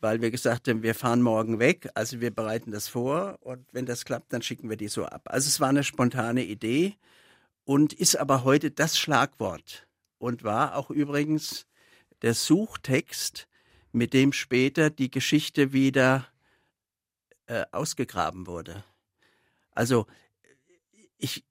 Weil 0.00 0.20
wir 0.20 0.30
gesagt 0.30 0.68
haben, 0.68 0.82
wir 0.82 0.94
fahren 0.94 1.22
morgen 1.22 1.58
weg, 1.58 1.88
also 1.94 2.20
wir 2.20 2.30
bereiten 2.30 2.70
das 2.70 2.86
vor 2.86 3.38
und 3.40 3.66
wenn 3.72 3.86
das 3.86 4.04
klappt, 4.04 4.32
dann 4.32 4.42
schicken 4.42 4.68
wir 4.68 4.76
die 4.76 4.88
so 4.88 5.06
ab. 5.06 5.22
Also 5.26 5.48
es 5.48 5.58
war 5.58 5.70
eine 5.70 5.84
spontane 5.84 6.44
Idee 6.44 6.96
und 7.64 7.92
ist 7.92 8.16
aber 8.16 8.44
heute 8.44 8.70
das 8.70 8.98
Schlagwort 8.98 9.86
und 10.18 10.44
war 10.44 10.76
auch 10.76 10.90
übrigens 10.90 11.66
der 12.22 12.34
Suchtext, 12.34 13.48
mit 13.92 14.12
dem 14.12 14.32
später 14.32 14.90
die 14.90 15.10
Geschichte 15.10 15.72
wieder 15.72 16.26
äh, 17.46 17.64
ausgegraben 17.72 18.46
wurde. 18.46 18.84
Also 19.72 20.06
ich 21.16 21.44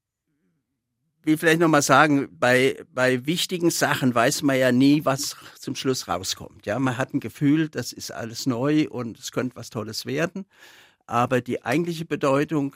will 1.25 1.37
vielleicht 1.37 1.59
nochmal 1.59 1.81
sagen, 1.81 2.27
bei, 2.31 2.83
bei 2.93 3.25
wichtigen 3.25 3.71
Sachen 3.71 4.13
weiß 4.13 4.41
man 4.43 4.57
ja 4.57 4.71
nie, 4.71 5.05
was 5.05 5.35
zum 5.59 5.75
Schluss 5.75 6.07
rauskommt. 6.07 6.65
Ja, 6.65 6.79
man 6.79 6.97
hat 6.97 7.13
ein 7.13 7.19
Gefühl, 7.19 7.69
das 7.69 7.93
ist 7.93 8.11
alles 8.11 8.45
neu 8.45 8.87
und 8.89 9.19
es 9.19 9.31
könnte 9.31 9.55
was 9.55 9.69
Tolles 9.69 10.05
werden. 10.05 10.45
Aber 11.07 11.41
die 11.41 11.63
eigentliche 11.63 12.05
Bedeutung, 12.05 12.75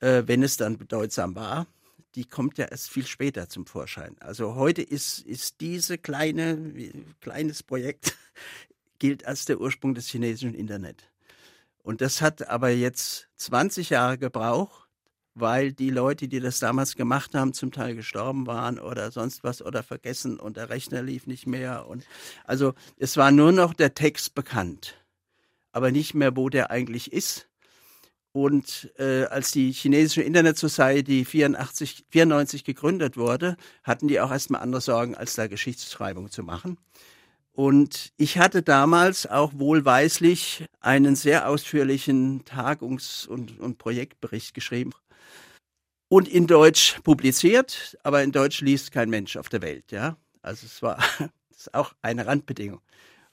äh, 0.00 0.22
wenn 0.26 0.42
es 0.42 0.56
dann 0.56 0.78
bedeutsam 0.78 1.34
war, 1.34 1.66
die 2.14 2.24
kommt 2.24 2.58
ja 2.58 2.66
erst 2.66 2.90
viel 2.90 3.06
später 3.06 3.48
zum 3.48 3.66
Vorschein. 3.66 4.16
Also 4.20 4.54
heute 4.54 4.82
ist, 4.82 5.20
ist 5.20 5.60
diese 5.60 5.98
kleine, 5.98 6.74
kleines 7.20 7.62
Projekt 7.62 8.16
gilt 8.98 9.26
als 9.26 9.46
der 9.46 9.60
Ursprung 9.60 9.94
des 9.94 10.08
chinesischen 10.08 10.54
Internet. 10.54 11.08
Und 11.82 12.00
das 12.00 12.20
hat 12.20 12.48
aber 12.48 12.70
jetzt 12.70 13.28
20 13.36 13.90
Jahre 13.90 14.18
gebraucht, 14.18 14.88
weil 15.34 15.72
die 15.72 15.90
Leute, 15.90 16.28
die 16.28 16.40
das 16.40 16.58
damals 16.58 16.94
gemacht 16.94 17.34
haben, 17.34 17.54
zum 17.54 17.72
Teil 17.72 17.94
gestorben 17.94 18.46
waren 18.46 18.78
oder 18.78 19.10
sonst 19.10 19.44
was 19.44 19.62
oder 19.62 19.82
vergessen 19.82 20.38
und 20.38 20.56
der 20.56 20.68
Rechner 20.68 21.02
lief 21.02 21.26
nicht 21.26 21.46
mehr. 21.46 21.86
Und 21.88 22.04
also 22.44 22.74
es 22.98 23.16
war 23.16 23.30
nur 23.30 23.52
noch 23.52 23.74
der 23.74 23.94
Text 23.94 24.34
bekannt, 24.34 24.94
aber 25.72 25.90
nicht 25.90 26.14
mehr, 26.14 26.36
wo 26.36 26.48
der 26.48 26.70
eigentlich 26.70 27.12
ist. 27.12 27.48
Und 28.34 28.90
äh, 28.98 29.24
als 29.24 29.52
die 29.52 29.72
chinesische 29.72 30.22
Internet 30.22 30.56
Society 30.56 31.24
84, 31.24 32.06
94 32.08 32.64
gegründet 32.64 33.18
wurde, 33.18 33.56
hatten 33.82 34.08
die 34.08 34.20
auch 34.20 34.30
erstmal 34.30 34.62
andere 34.62 34.80
Sorgen, 34.80 35.14
als 35.14 35.34
da 35.34 35.48
Geschichtsschreibung 35.48 36.30
zu 36.30 36.42
machen. 36.42 36.78
Und 37.54 38.14
ich 38.16 38.38
hatte 38.38 38.62
damals 38.62 39.26
auch 39.26 39.52
wohlweislich 39.54 40.64
einen 40.80 41.14
sehr 41.16 41.46
ausführlichen 41.46 42.44
Tagungs- 42.46 43.26
und, 43.26 43.60
und 43.60 43.76
Projektbericht 43.76 44.54
geschrieben 44.54 44.92
und 46.12 46.28
in 46.28 46.46
Deutsch 46.46 47.00
publiziert, 47.04 47.96
aber 48.02 48.22
in 48.22 48.32
Deutsch 48.32 48.60
liest 48.60 48.92
kein 48.92 49.08
Mensch 49.08 49.38
auf 49.38 49.48
der 49.48 49.62
Welt, 49.62 49.92
ja. 49.92 50.18
Also 50.42 50.66
es 50.66 50.82
war 50.82 50.98
ist 51.50 51.72
auch 51.72 51.94
eine 52.02 52.26
Randbedingung. 52.26 52.82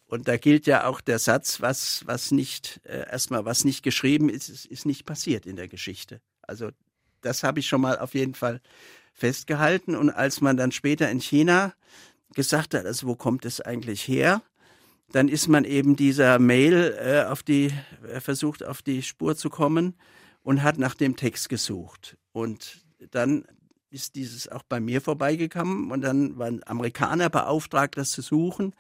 Und 0.06 0.30
da 0.30 0.38
gilt 0.38 0.66
ja 0.66 0.86
auch 0.86 1.02
der 1.02 1.20
Satz, 1.20 1.60
was, 1.60 2.04
was 2.08 2.32
nicht, 2.32 2.80
äh, 2.86 3.06
erstmal, 3.12 3.44
was 3.44 3.66
nicht 3.66 3.84
geschrieben 3.84 4.30
ist, 4.30 4.48
ist, 4.48 4.66
ist 4.66 4.86
nicht 4.86 5.06
passiert 5.06 5.46
in 5.46 5.58
der 5.58 5.68
Geschichte. 5.68 6.22
Also 6.42 6.70
das 7.20 7.44
habe 7.44 7.60
ich 7.60 7.68
schon 7.68 7.82
mal 7.82 8.00
auf 8.00 8.14
jeden 8.14 8.34
Fall 8.34 8.62
festgehalten. 9.14 9.94
Und 9.94 10.10
als 10.10 10.40
man 10.40 10.56
dann 10.56 10.72
später 10.72 11.12
in 11.12 11.20
China 11.20 11.74
gesagt 12.34 12.74
hat, 12.74 12.86
also 12.86 13.08
wo 13.08 13.16
kommt 13.16 13.44
es 13.44 13.60
eigentlich 13.60 14.08
her, 14.08 14.42
dann 15.12 15.28
ist 15.28 15.50
man 15.50 15.66
eben 15.66 15.98
dieser 15.98 16.40
Mail 16.40 16.98
äh, 16.98 17.30
auf 17.30 17.44
die, 17.44 17.74
äh, 18.08 18.22
versucht 18.22 18.64
auf 18.64 18.82
die 18.82 19.02
Spur 19.02 19.36
zu 19.36 19.50
kommen 19.50 19.96
und 20.44 20.64
hat 20.64 20.78
nach 20.78 20.96
dem 20.96 21.18
Text 21.18 21.50
gesucht. 21.50 22.16
Und 22.40 22.82
dann 23.12 23.46
ist 23.92 24.16
dieses 24.16 24.48
auch 24.48 24.64
bei 24.64 24.80
mir 24.80 25.02
vorbeigekommen 25.02 25.92
und 25.92 26.02
dann 26.02 26.38
waren 26.38 26.62
Amerikaner 26.66 27.30
beauftragt, 27.30 27.98
das 27.98 28.12
zu 28.12 28.22
suchen. 28.22 28.76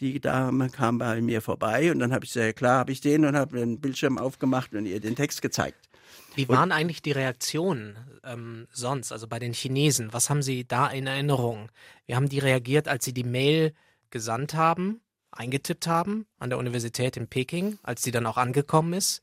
Die 0.00 0.20
Dame 0.20 0.68
kam 0.70 0.98
bei 0.98 1.20
mir 1.20 1.40
vorbei 1.40 1.90
und 1.90 1.98
dann 1.98 2.12
habe 2.12 2.24
ich 2.24 2.32
gesagt, 2.32 2.46
ja, 2.46 2.52
klar, 2.52 2.78
habe 2.78 2.92
ich 2.92 3.00
den 3.00 3.24
und 3.24 3.36
habe 3.36 3.58
den 3.58 3.80
Bildschirm 3.80 4.18
aufgemacht 4.18 4.74
und 4.74 4.86
ihr 4.86 5.00
den 5.00 5.16
Text 5.16 5.42
gezeigt. 5.42 5.88
Wie 6.34 6.48
waren 6.48 6.70
und, 6.70 6.72
eigentlich 6.72 7.00
die 7.00 7.12
Reaktionen 7.12 7.96
ähm, 8.22 8.66
sonst, 8.70 9.10
also 9.10 9.26
bei 9.26 9.38
den 9.38 9.54
Chinesen? 9.54 10.12
Was 10.12 10.28
haben 10.28 10.42
Sie 10.42 10.66
da 10.66 10.88
in 10.88 11.06
Erinnerung? 11.06 11.70
Wie 12.06 12.14
haben 12.14 12.28
die 12.28 12.38
reagiert, 12.38 12.88
als 12.88 13.06
Sie 13.06 13.14
die 13.14 13.24
Mail 13.24 13.72
gesandt 14.10 14.54
haben, 14.54 15.00
eingetippt 15.30 15.86
haben 15.86 16.26
an 16.38 16.50
der 16.50 16.58
Universität 16.58 17.16
in 17.16 17.28
Peking, 17.28 17.78
als 17.82 18.02
sie 18.02 18.10
dann 18.10 18.26
auch 18.26 18.36
angekommen 18.36 18.92
ist? 18.92 19.22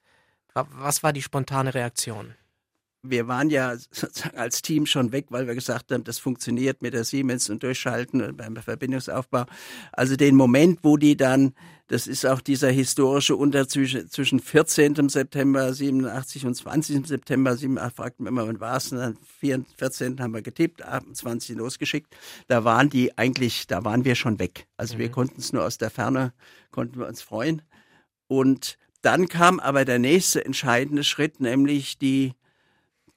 Was 0.53 1.03
war 1.03 1.13
die 1.13 1.21
spontane 1.21 1.73
Reaktion? 1.73 2.35
Wir 3.03 3.27
waren 3.27 3.49
ja 3.49 3.75
sozusagen 3.91 4.37
als 4.37 4.61
Team 4.61 4.85
schon 4.85 5.11
weg, 5.11 5.25
weil 5.29 5.45
wir 5.45 5.55
gesagt 5.55 5.91
haben, 5.91 6.05
das 6.05 6.19
funktioniert 6.19 6.81
mit 6.81 6.93
der 6.93 7.03
Siemens 7.03 7.49
und 7.49 7.61
Durchschalten 7.61 8.35
beim 8.35 8.55
Verbindungsaufbau. 8.55 9.45
Also 9.91 10.15
den 10.15 10.35
Moment, 10.35 10.79
wo 10.83 10.95
die 10.95 11.17
dann, 11.17 11.53
das 11.87 12.07
ist 12.07 12.25
auch 12.25 12.39
dieser 12.39 12.71
historische 12.71 13.35
Unterschied 13.35 14.09
zwischen 14.11 14.39
14. 14.39 15.09
September 15.09 15.73
87 15.73 16.45
und 16.45 16.55
20. 16.55 17.05
September 17.05 17.57
87, 17.57 17.95
fragt 17.95 18.19
man 18.21 18.31
immer, 18.31 18.47
wann 18.47 18.61
war 18.61 18.77
es? 18.77 18.89
Dann 18.89 19.17
14. 19.77 20.21
haben 20.21 20.33
wir 20.33 20.41
getippt, 20.41 20.81
28 20.81 21.57
losgeschickt. 21.57 22.15
Da 22.47 22.63
waren 22.63 22.89
die 22.89 23.17
eigentlich, 23.17 23.67
da 23.67 23.83
waren 23.83 24.05
wir 24.05 24.15
schon 24.15 24.39
weg. 24.39 24.65
Also 24.77 24.95
mhm. 24.95 24.99
wir 24.99 25.11
konnten 25.11 25.41
es 25.41 25.51
nur 25.51 25.65
aus 25.65 25.77
der 25.77 25.89
Ferne, 25.89 26.33
konnten 26.71 26.99
wir 26.99 27.07
uns 27.07 27.21
freuen. 27.21 27.61
Und 28.27 28.77
dann 29.01 29.27
kam 29.27 29.59
aber 29.59 29.83
der 29.83 29.99
nächste 29.99 30.45
entscheidende 30.45 31.03
Schritt, 31.03 31.41
nämlich 31.41 31.97
die 31.97 32.33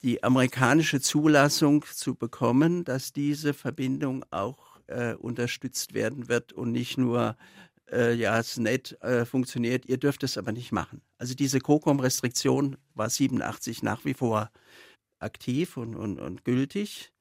die 0.02 0.22
amerikanische 0.22 1.00
Zulassung 1.00 1.84
zu 1.92 2.14
bekommen, 2.14 2.84
dass 2.84 3.12
diese 3.12 3.54
Verbindung 3.54 4.24
auch 4.30 4.78
äh, 4.86 5.14
unterstützt 5.14 5.94
werden 5.94 6.28
wird 6.28 6.52
und 6.52 6.72
nicht 6.72 6.98
nur 6.98 7.36
äh, 7.90 8.14
ja, 8.14 8.38
es 8.38 8.56
nett 8.56 9.00
äh, 9.02 9.24
funktioniert, 9.24 9.86
ihr 9.86 9.96
dürft 9.96 10.22
es 10.22 10.38
aber 10.38 10.52
nicht 10.52 10.72
machen. 10.72 11.02
Also 11.18 11.34
diese 11.34 11.60
COCOM-Restriktion 11.60 12.76
war 12.94 13.10
87 13.10 13.82
nach 13.82 14.04
wie 14.04 14.14
vor 14.14 14.50
aktiv 15.18 15.76
und, 15.76 15.94
und, 15.94 16.18
und 16.18 16.44
gültig. 16.44 17.12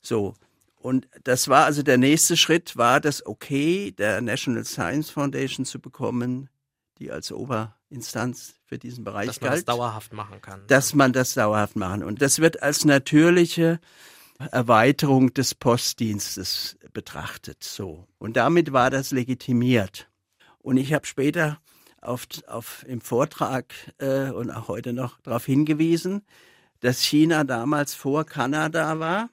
So. 0.00 0.34
Und 0.76 1.08
das 1.24 1.48
war 1.48 1.64
also 1.64 1.82
der 1.82 1.98
nächste 1.98 2.36
Schritt, 2.36 2.76
war 2.76 3.00
das 3.00 3.26
okay 3.26 3.90
der 3.90 4.20
National 4.20 4.64
Science 4.64 5.10
Foundation 5.10 5.64
zu 5.64 5.80
bekommen, 5.80 6.48
die 6.98 7.10
als 7.10 7.32
Oberinstanz 7.86 8.54
für 8.64 8.78
diesen 8.78 9.04
Bereich 9.04 9.28
dass 9.28 9.40
man 9.40 9.50
galt. 9.50 9.58
das 9.58 9.64
dauerhaft 9.64 10.12
machen 10.12 10.40
kann. 10.40 10.66
Dass 10.66 10.94
man 10.94 11.12
das 11.12 11.34
dauerhaft 11.34 11.76
machen. 11.76 12.02
Und 12.02 12.20
das 12.20 12.40
wird 12.40 12.62
als 12.62 12.84
natürliche 12.84 13.80
Erweiterung 14.50 15.32
des 15.32 15.54
Postdienstes 15.54 16.76
betrachtet. 16.92 17.62
So. 17.62 18.06
Und 18.18 18.36
damit 18.36 18.72
war 18.72 18.90
das 18.90 19.12
legitimiert. 19.12 20.08
Und 20.58 20.76
ich 20.78 20.92
habe 20.92 21.06
später 21.06 21.60
auf, 22.00 22.26
auf, 22.48 22.84
im 22.88 23.00
Vortrag 23.00 23.72
äh, 23.98 24.30
und 24.30 24.50
auch 24.50 24.68
heute 24.68 24.92
noch 24.92 25.20
darauf 25.20 25.46
hingewiesen, 25.46 26.22
dass 26.80 27.02
China 27.02 27.44
damals 27.44 27.94
vor 27.94 28.24
Kanada 28.24 28.98
war, 28.98 29.30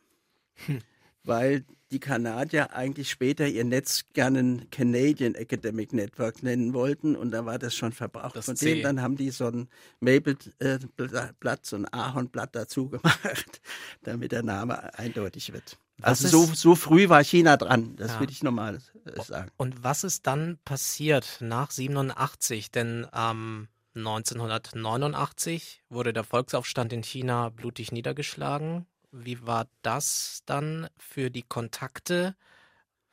hm. 0.66 0.80
weil 1.24 1.66
die 1.94 2.00
Kanadier 2.00 2.74
eigentlich 2.74 3.10
später 3.12 3.48
ihr 3.48 3.64
Netz 3.64 4.06
gerne 4.14 4.66
Canadian 4.72 5.36
Academic 5.36 5.94
Network 5.94 6.42
nennen 6.42 6.74
wollten 6.74 7.16
und 7.16 7.32
da 7.32 7.46
war 7.46 7.60
das 7.60 7.76
schon 7.76 7.94
verbraucht 7.94 8.36
das 8.36 8.46
von 8.46 8.56
C. 8.56 8.82
Dann 8.82 9.02
haben 9.02 9.16
die 9.16 9.30
so 9.30 9.48
ein 9.48 9.70
Maple-Blatt, 10.00 11.66
so 11.66 11.76
ein 11.76 11.86
Ahornblatt 11.94 12.56
dazu 12.56 12.90
gemacht, 12.90 13.62
damit 14.04 14.32
der 14.32 14.44
Name 14.44 14.98
eindeutig 14.98 15.54
wird. 15.54 15.78
Was 16.00 16.26
also 16.26 16.46
so, 16.46 16.54
so 16.54 16.76
früh 16.76 17.08
war 17.08 17.24
China 17.24 17.56
dran, 17.56 17.96
das 17.96 18.14
ja. 18.14 18.20
will 18.20 18.30
ich 18.30 18.42
nochmal 18.42 18.80
äh, 19.06 19.22
sagen. 19.22 19.52
Und 19.58 19.84
was 19.84 20.04
ist 20.04 20.26
dann 20.26 20.58
passiert 20.66 21.38
nach 21.40 21.70
87? 21.70 22.72
Denn 22.72 23.06
ähm, 23.16 23.68
1989 23.96 25.84
wurde 25.90 26.14
der 26.14 26.24
Volksaufstand 26.24 26.92
in 26.92 27.04
China 27.04 27.50
blutig 27.50 27.92
niedergeschlagen. 27.92 28.88
Wie 29.14 29.46
war 29.46 29.68
das 29.84 30.42
dann 30.48 30.90
für 30.98 31.30
die 31.30 31.44
Kontakte? 31.44 32.36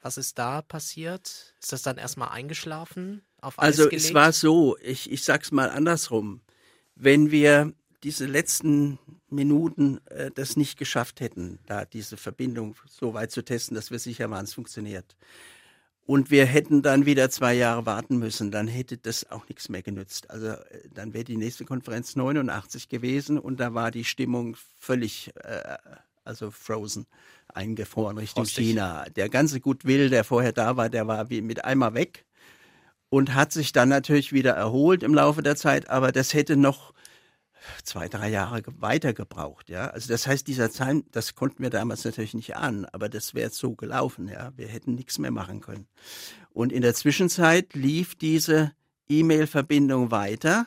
Was 0.00 0.16
ist 0.16 0.38
da 0.38 0.62
passiert? 0.62 1.54
Ist 1.60 1.72
das 1.72 1.82
dann 1.82 1.98
erstmal 1.98 2.30
eingeschlafen? 2.30 3.22
Also 3.40 3.84
gelegt? 3.84 4.04
es 4.04 4.14
war 4.14 4.32
so, 4.32 4.78
ich, 4.78 5.10
ich 5.10 5.24
sag's 5.24 5.52
mal 5.52 5.68
andersrum. 5.68 6.40
Wenn 6.94 7.30
wir 7.30 7.74
diese 8.02 8.24
letzten 8.24 8.98
Minuten 9.28 10.00
äh, 10.06 10.30
das 10.30 10.56
nicht 10.56 10.78
geschafft 10.78 11.20
hätten, 11.20 11.58
da 11.66 11.84
diese 11.84 12.16
Verbindung 12.16 12.76
so 12.88 13.12
weit 13.12 13.30
zu 13.30 13.42
testen, 13.42 13.74
dass 13.74 13.90
wir 13.90 13.98
sicher 13.98 14.30
waren, 14.30 14.44
es 14.44 14.54
funktioniert. 14.54 15.16
Und 16.10 16.32
wir 16.32 16.44
hätten 16.44 16.82
dann 16.82 17.06
wieder 17.06 17.30
zwei 17.30 17.54
Jahre 17.54 17.86
warten 17.86 18.18
müssen, 18.18 18.50
dann 18.50 18.66
hätte 18.66 18.98
das 18.98 19.30
auch 19.30 19.48
nichts 19.48 19.68
mehr 19.68 19.82
genützt. 19.82 20.28
Also 20.28 20.48
äh, 20.48 20.88
dann 20.92 21.14
wäre 21.14 21.22
die 21.22 21.36
nächste 21.36 21.64
Konferenz 21.64 22.16
89 22.16 22.88
gewesen 22.88 23.38
und 23.38 23.60
da 23.60 23.74
war 23.74 23.92
die 23.92 24.02
Stimmung 24.02 24.56
völlig, 24.76 25.30
äh, 25.36 25.76
also 26.24 26.50
frozen, 26.50 27.06
eingefroren 27.46 28.18
Richtung 28.18 28.44
Frostig. 28.44 28.70
China. 28.70 29.04
Der 29.14 29.28
ganze 29.28 29.60
Gutwill, 29.60 30.10
der 30.10 30.24
vorher 30.24 30.50
da 30.50 30.76
war, 30.76 30.88
der 30.88 31.06
war 31.06 31.30
wie 31.30 31.42
mit 31.42 31.64
einmal 31.64 31.94
weg 31.94 32.24
und 33.08 33.34
hat 33.36 33.52
sich 33.52 33.70
dann 33.70 33.88
natürlich 33.88 34.32
wieder 34.32 34.54
erholt 34.54 35.04
im 35.04 35.14
Laufe 35.14 35.42
der 35.42 35.54
Zeit, 35.54 35.90
aber 35.90 36.10
das 36.10 36.34
hätte 36.34 36.56
noch 36.56 36.92
zwei, 37.84 38.08
drei 38.08 38.28
Jahre 38.28 38.62
weiter 38.78 39.12
gebraucht, 39.12 39.68
ja. 39.68 39.88
Also 39.88 40.08
das 40.08 40.26
heißt, 40.26 40.46
dieser 40.46 40.70
Zeit, 40.70 41.04
das 41.12 41.34
konnten 41.34 41.62
wir 41.62 41.70
damals 41.70 42.04
natürlich 42.04 42.34
nicht 42.34 42.56
ahnen, 42.56 42.84
aber 42.86 43.08
das 43.08 43.34
wäre 43.34 43.50
so 43.50 43.74
gelaufen, 43.74 44.28
ja. 44.28 44.52
Wir 44.56 44.68
hätten 44.68 44.94
nichts 44.94 45.18
mehr 45.18 45.30
machen 45.30 45.60
können. 45.60 45.86
Und 46.52 46.72
in 46.72 46.82
der 46.82 46.94
Zwischenzeit 46.94 47.74
lief 47.74 48.14
diese 48.14 48.72
E-Mail-Verbindung 49.08 50.10
weiter 50.10 50.66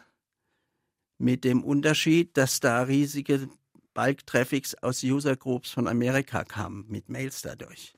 mit 1.17 1.43
dem 1.43 1.63
Unterschied, 1.63 2.37
dass 2.37 2.59
da 2.59 2.83
riesige 2.83 3.49
Bulk-Traffics 3.93 4.75
aus 4.75 5.03
User-Groups 5.03 5.71
von 5.71 5.87
Amerika 5.87 6.43
kamen, 6.43 6.85
mit 6.89 7.09
Mails 7.09 7.41
dadurch. 7.41 7.93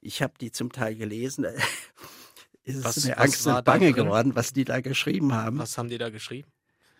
Ich 0.00 0.22
habe 0.22 0.34
die 0.40 0.50
zum 0.50 0.72
Teil 0.72 0.96
gelesen. 0.96 1.46
ist 2.64 2.84
was, 2.84 2.96
es 2.96 3.04
mir 3.06 3.18
Angst 3.18 3.46
und 3.46 3.64
Bange 3.64 3.92
geworden, 3.92 4.34
was 4.34 4.52
die 4.52 4.64
da 4.64 4.80
geschrieben 4.80 5.32
haben. 5.32 5.58
Was 5.58 5.78
haben 5.78 5.88
die 5.88 5.98
da 5.98 6.10
geschrieben? 6.10 6.48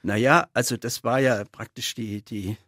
Naja, 0.05 0.49
also 0.53 0.77
das 0.77 1.03
war 1.03 1.19
ja 1.19 1.45
praktisch 1.51 1.95
die, 1.95 2.23
die, 2.23 2.59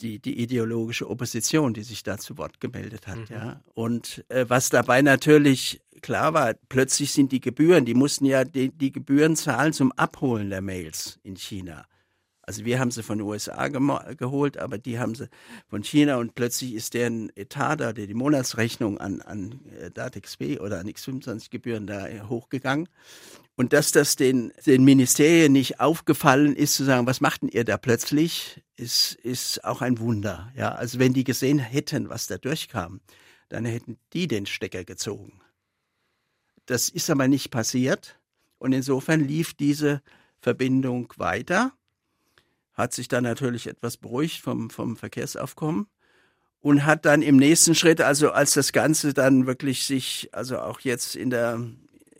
die, 0.00 0.20
die 0.20 0.40
ideologische 0.40 1.10
Opposition, 1.10 1.74
die 1.74 1.82
sich 1.82 2.04
da 2.04 2.16
zu 2.16 2.38
Wort 2.38 2.60
gemeldet 2.60 3.08
hat. 3.08 3.16
Mhm. 3.16 3.26
Ja. 3.28 3.60
Und 3.74 4.24
äh, 4.28 4.44
was 4.48 4.70
dabei 4.70 5.02
natürlich 5.02 5.80
klar 6.00 6.34
war, 6.34 6.54
plötzlich 6.68 7.12
sind 7.12 7.32
die 7.32 7.40
Gebühren, 7.40 7.84
die 7.84 7.94
mussten 7.94 8.24
ja 8.24 8.44
die, 8.44 8.70
die 8.70 8.92
Gebühren 8.92 9.34
zahlen 9.34 9.72
zum 9.72 9.90
Abholen 9.92 10.48
der 10.50 10.60
Mails 10.62 11.18
in 11.24 11.36
China. 11.36 11.84
Also 12.48 12.64
wir 12.64 12.80
haben 12.80 12.90
sie 12.90 13.02
von 13.02 13.18
den 13.18 13.26
USA 13.26 13.68
geholt, 13.68 14.56
aber 14.56 14.78
die 14.78 14.98
haben 14.98 15.14
sie 15.14 15.28
von 15.68 15.84
China 15.84 16.16
und 16.16 16.34
plötzlich 16.34 16.72
ist 16.72 16.94
deren 16.94 17.30
Etat 17.36 17.76
da, 17.76 17.92
die 17.92 18.14
Monatsrechnung 18.14 18.96
an, 18.96 19.20
an 19.20 19.60
äh, 19.78 19.90
DATEX-B 19.90 20.58
oder 20.58 20.80
an 20.80 20.88
X25-Gebühren 20.88 21.86
da 21.86 22.08
hochgegangen. 22.26 22.88
Und 23.54 23.74
dass 23.74 23.92
das 23.92 24.16
den, 24.16 24.54
den 24.64 24.82
Ministerien 24.82 25.52
nicht 25.52 25.78
aufgefallen 25.78 26.56
ist, 26.56 26.72
zu 26.72 26.84
sagen, 26.84 27.06
was 27.06 27.20
machten 27.20 27.48
ihr 27.48 27.66
da 27.66 27.76
plötzlich, 27.76 28.62
ist, 28.76 29.16
ist 29.16 29.62
auch 29.62 29.82
ein 29.82 29.98
Wunder. 29.98 30.50
Ja, 30.56 30.72
also 30.72 30.98
wenn 30.98 31.12
die 31.12 31.24
gesehen 31.24 31.58
hätten, 31.58 32.08
was 32.08 32.28
da 32.28 32.38
durchkam, 32.38 33.02
dann 33.50 33.66
hätten 33.66 33.98
die 34.14 34.26
den 34.26 34.46
Stecker 34.46 34.84
gezogen. 34.84 35.42
Das 36.64 36.88
ist 36.88 37.10
aber 37.10 37.28
nicht 37.28 37.50
passiert. 37.50 38.18
Und 38.56 38.72
insofern 38.72 39.20
lief 39.20 39.52
diese 39.52 40.00
Verbindung 40.40 41.12
weiter 41.18 41.74
hat 42.78 42.94
sich 42.94 43.08
dann 43.08 43.24
natürlich 43.24 43.66
etwas 43.66 43.96
beruhigt 43.96 44.40
vom, 44.40 44.70
vom 44.70 44.96
Verkehrsaufkommen 44.96 45.88
und 46.60 46.86
hat 46.86 47.04
dann 47.04 47.22
im 47.22 47.36
nächsten 47.36 47.74
Schritt, 47.74 48.00
also 48.00 48.30
als 48.30 48.54
das 48.54 48.72
Ganze 48.72 49.12
dann 49.12 49.46
wirklich 49.46 49.84
sich, 49.84 50.28
also 50.32 50.60
auch 50.60 50.80
jetzt 50.80 51.16
in 51.16 51.30
der, 51.30 51.60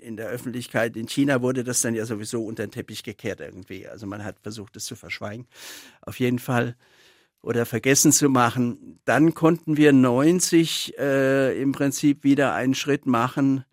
in 0.01 0.17
der 0.17 0.29
Öffentlichkeit 0.29 0.97
in 0.97 1.07
China 1.07 1.43
wurde 1.43 1.63
das 1.63 1.81
dann 1.81 1.95
ja 1.95 2.05
sowieso 2.07 2.45
unter 2.45 2.67
den 2.67 2.73
Teppich 2.73 3.05
gekehrt 3.05 3.41
irgendwie. 3.41 3.87
Also 3.87 4.07
man 4.09 4.25
hat 4.25 4.41
versucht, 4.41 4.77
es 4.77 4.85
zu 4.85 4.97
verschweigen. 4.97 5.47
Auf 6.03 6.19
jeden 6.19 6.41
Fall 6.41 6.77
oder 7.41 7.65
vergessen 7.65 8.11
zu 8.11 8.29
machen. 8.29 8.99
Dann 9.05 9.35
konnten 9.35 9.77
wir 9.77 9.93
90 9.93 10.99
äh, 10.99 11.61
im 11.61 11.71
Prinzip 11.71 12.25
wieder 12.25 12.55
einen 12.55 12.75
Schritt 12.75 13.07
machen 13.07 13.65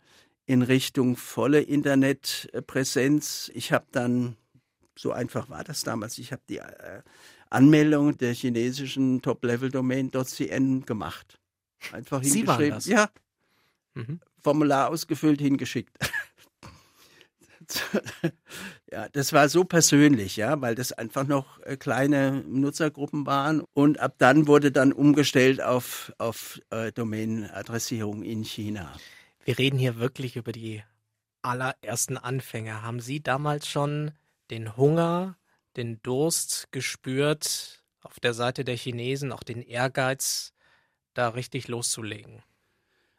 in 0.45 0.61
Richtung 0.61 1.17
volle 1.17 1.61
Internetpräsenz. 1.61 3.49
Ich 3.55 3.71
habe 3.71 3.85
dann 3.91 4.37
so 4.97 5.11
einfach 5.11 5.49
war 5.49 5.63
das 5.63 5.83
damals. 5.83 6.17
Ich 6.17 6.31
habe 6.31 6.41
die 6.49 6.57
äh, 6.57 7.01
Anmeldung 7.49 8.17
der 8.17 8.33
chinesischen 8.33 9.21
Top-Level-Domain 9.21 10.11
.cn 10.11 10.85
gemacht. 10.85 11.39
Einfach 11.91 12.23
Sie 12.23 12.39
hingeschrieben. 12.39 12.47
Waren 12.47 12.69
das? 12.69 12.85
Ja. 12.85 13.09
Mhm. 13.93 14.19
Formular 14.41 14.89
ausgefüllt, 14.89 15.41
hingeschickt. 15.41 15.97
ja, 18.91 19.09
das 19.09 19.33
war 19.33 19.49
so 19.49 19.63
persönlich, 19.63 20.35
ja, 20.35 20.61
weil 20.61 20.75
das 20.75 20.91
einfach 20.91 21.25
noch 21.25 21.59
äh, 21.63 21.77
kleine 21.77 22.43
Nutzergruppen 22.47 23.25
waren 23.25 23.63
und 23.73 23.99
ab 23.99 24.15
dann 24.19 24.47
wurde 24.47 24.71
dann 24.71 24.93
umgestellt 24.93 25.61
auf, 25.61 26.13
auf 26.17 26.61
äh, 26.69 26.91
Domain-Adressierung 26.91 28.23
in 28.23 28.43
China. 28.43 28.93
Wir 29.43 29.57
reden 29.57 29.79
hier 29.79 29.97
wirklich 29.97 30.35
über 30.35 30.51
die 30.51 30.83
allerersten 31.41 32.17
Anfänge. 32.17 32.81
Haben 32.81 32.99
Sie 32.99 33.21
damals 33.21 33.67
schon 33.67 34.11
den 34.51 34.77
Hunger, 34.77 35.37
den 35.77 36.01
Durst 36.01 36.71
gespürt, 36.71 37.83
auf 38.01 38.19
der 38.19 38.33
Seite 38.33 38.63
der 38.63 38.77
Chinesen 38.77 39.31
auch 39.31 39.43
den 39.43 39.61
Ehrgeiz, 39.61 40.53
da 41.13 41.29
richtig 41.29 41.67
loszulegen? 41.67 42.43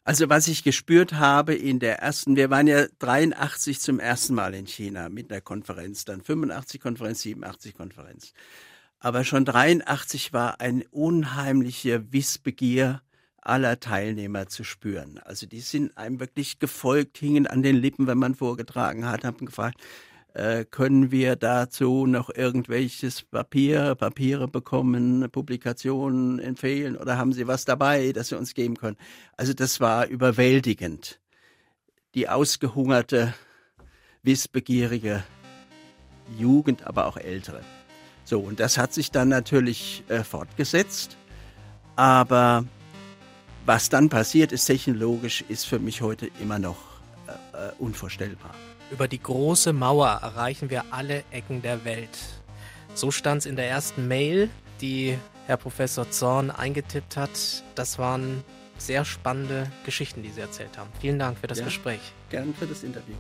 Also 0.04 0.28
was 0.28 0.46
ich 0.46 0.62
gespürt 0.62 1.14
habe 1.14 1.54
in 1.54 1.80
der 1.80 1.98
ersten, 1.98 2.36
wir 2.36 2.48
waren 2.48 2.68
ja 2.68 2.86
83 3.00 3.80
zum 3.80 3.98
ersten 3.98 4.34
Mal 4.34 4.54
in 4.54 4.66
China 4.66 5.08
mit 5.08 5.32
einer 5.32 5.40
Konferenz, 5.40 6.04
dann 6.04 6.20
85 6.20 6.80
Konferenz, 6.80 7.22
87 7.22 7.74
Konferenz. 7.74 8.32
Aber 9.00 9.24
schon 9.24 9.44
83 9.44 10.32
war 10.32 10.60
eine 10.60 10.86
unheimliche 10.90 12.12
Wissbegier 12.12 13.02
aller 13.40 13.80
Teilnehmer 13.80 14.46
zu 14.46 14.64
spüren. 14.64 15.18
Also 15.24 15.46
die 15.46 15.60
sind 15.60 15.96
einem 15.96 16.20
wirklich 16.20 16.60
gefolgt, 16.60 17.18
hingen 17.18 17.46
an 17.46 17.62
den 17.62 17.76
Lippen, 17.76 18.06
wenn 18.06 18.18
man 18.18 18.34
vorgetragen 18.34 19.06
hat, 19.06 19.24
haben 19.24 19.44
gefragt, 19.44 19.80
äh, 20.36 20.66
können 20.66 21.10
wir 21.10 21.34
dazu 21.34 22.06
noch 22.06 22.28
irgendwelches 22.28 23.22
Papier, 23.22 23.94
Papiere 23.94 24.46
bekommen, 24.46 25.30
Publikationen 25.30 26.38
empfehlen 26.40 26.96
oder 26.96 27.16
haben 27.16 27.32
Sie 27.32 27.46
was 27.46 27.64
dabei, 27.64 28.12
das 28.12 28.28
Sie 28.28 28.36
uns 28.36 28.52
geben 28.52 28.76
können? 28.76 28.98
Also 29.38 29.54
das 29.54 29.80
war 29.80 30.06
überwältigend. 30.06 31.20
Die 32.14 32.28
ausgehungerte, 32.28 33.32
wissbegierige 34.22 35.24
Jugend, 36.38 36.86
aber 36.86 37.06
auch 37.06 37.16
ältere. 37.16 37.62
So, 38.24 38.40
und 38.40 38.60
das 38.60 38.76
hat 38.76 38.92
sich 38.92 39.10
dann 39.10 39.28
natürlich 39.28 40.04
äh, 40.08 40.22
fortgesetzt. 40.22 41.16
Aber 41.94 42.66
was 43.64 43.88
dann 43.88 44.10
passiert 44.10 44.52
ist 44.52 44.66
technologisch, 44.66 45.44
ist 45.48 45.64
für 45.64 45.78
mich 45.78 46.02
heute 46.02 46.28
immer 46.42 46.58
noch 46.58 46.76
äh, 47.26 47.68
äh 47.68 47.72
unvorstellbar. 47.78 48.54
Über 48.90 49.08
die 49.08 49.20
große 49.20 49.72
Mauer 49.72 50.20
erreichen 50.22 50.70
wir 50.70 50.84
alle 50.90 51.24
Ecken 51.32 51.60
der 51.60 51.84
Welt. 51.84 52.18
So 52.94 53.10
stand 53.10 53.40
es 53.40 53.46
in 53.46 53.56
der 53.56 53.68
ersten 53.68 54.06
Mail, 54.06 54.48
die 54.80 55.18
Herr 55.46 55.56
Professor 55.56 56.10
Zorn 56.10 56.50
eingetippt 56.50 57.16
hat. 57.16 57.30
Das 57.74 57.98
waren 57.98 58.44
sehr 58.78 59.04
spannende 59.04 59.70
Geschichten, 59.84 60.22
die 60.22 60.30
Sie 60.30 60.40
erzählt 60.40 60.78
haben. 60.78 60.90
Vielen 61.00 61.18
Dank 61.18 61.38
für 61.38 61.46
das 61.46 61.58
ja, 61.58 61.64
Gespräch. 61.64 62.00
Gern 62.30 62.54
für 62.54 62.66
das 62.66 62.84
Interview. 62.84 63.14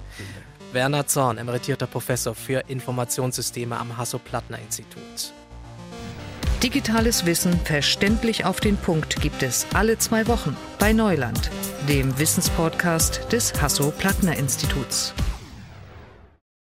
Werner 0.72 1.06
Zorn, 1.06 1.38
emeritierter 1.38 1.86
Professor 1.86 2.34
für 2.34 2.62
Informationssysteme 2.68 3.76
am 3.76 3.96
Hasso-Plattner-Institut. 3.96 5.32
Digitales 6.62 7.26
Wissen 7.26 7.58
verständlich 7.60 8.44
auf 8.44 8.60
den 8.60 8.76
Punkt 8.76 9.20
gibt 9.20 9.42
es 9.42 9.66
alle 9.74 9.98
zwei 9.98 10.26
Wochen 10.26 10.56
bei 10.78 10.92
Neuland, 10.92 11.50
dem 11.88 12.18
Wissenspodcast 12.18 13.32
des 13.32 13.60
Hasso-Plattner-Instituts. 13.60 15.14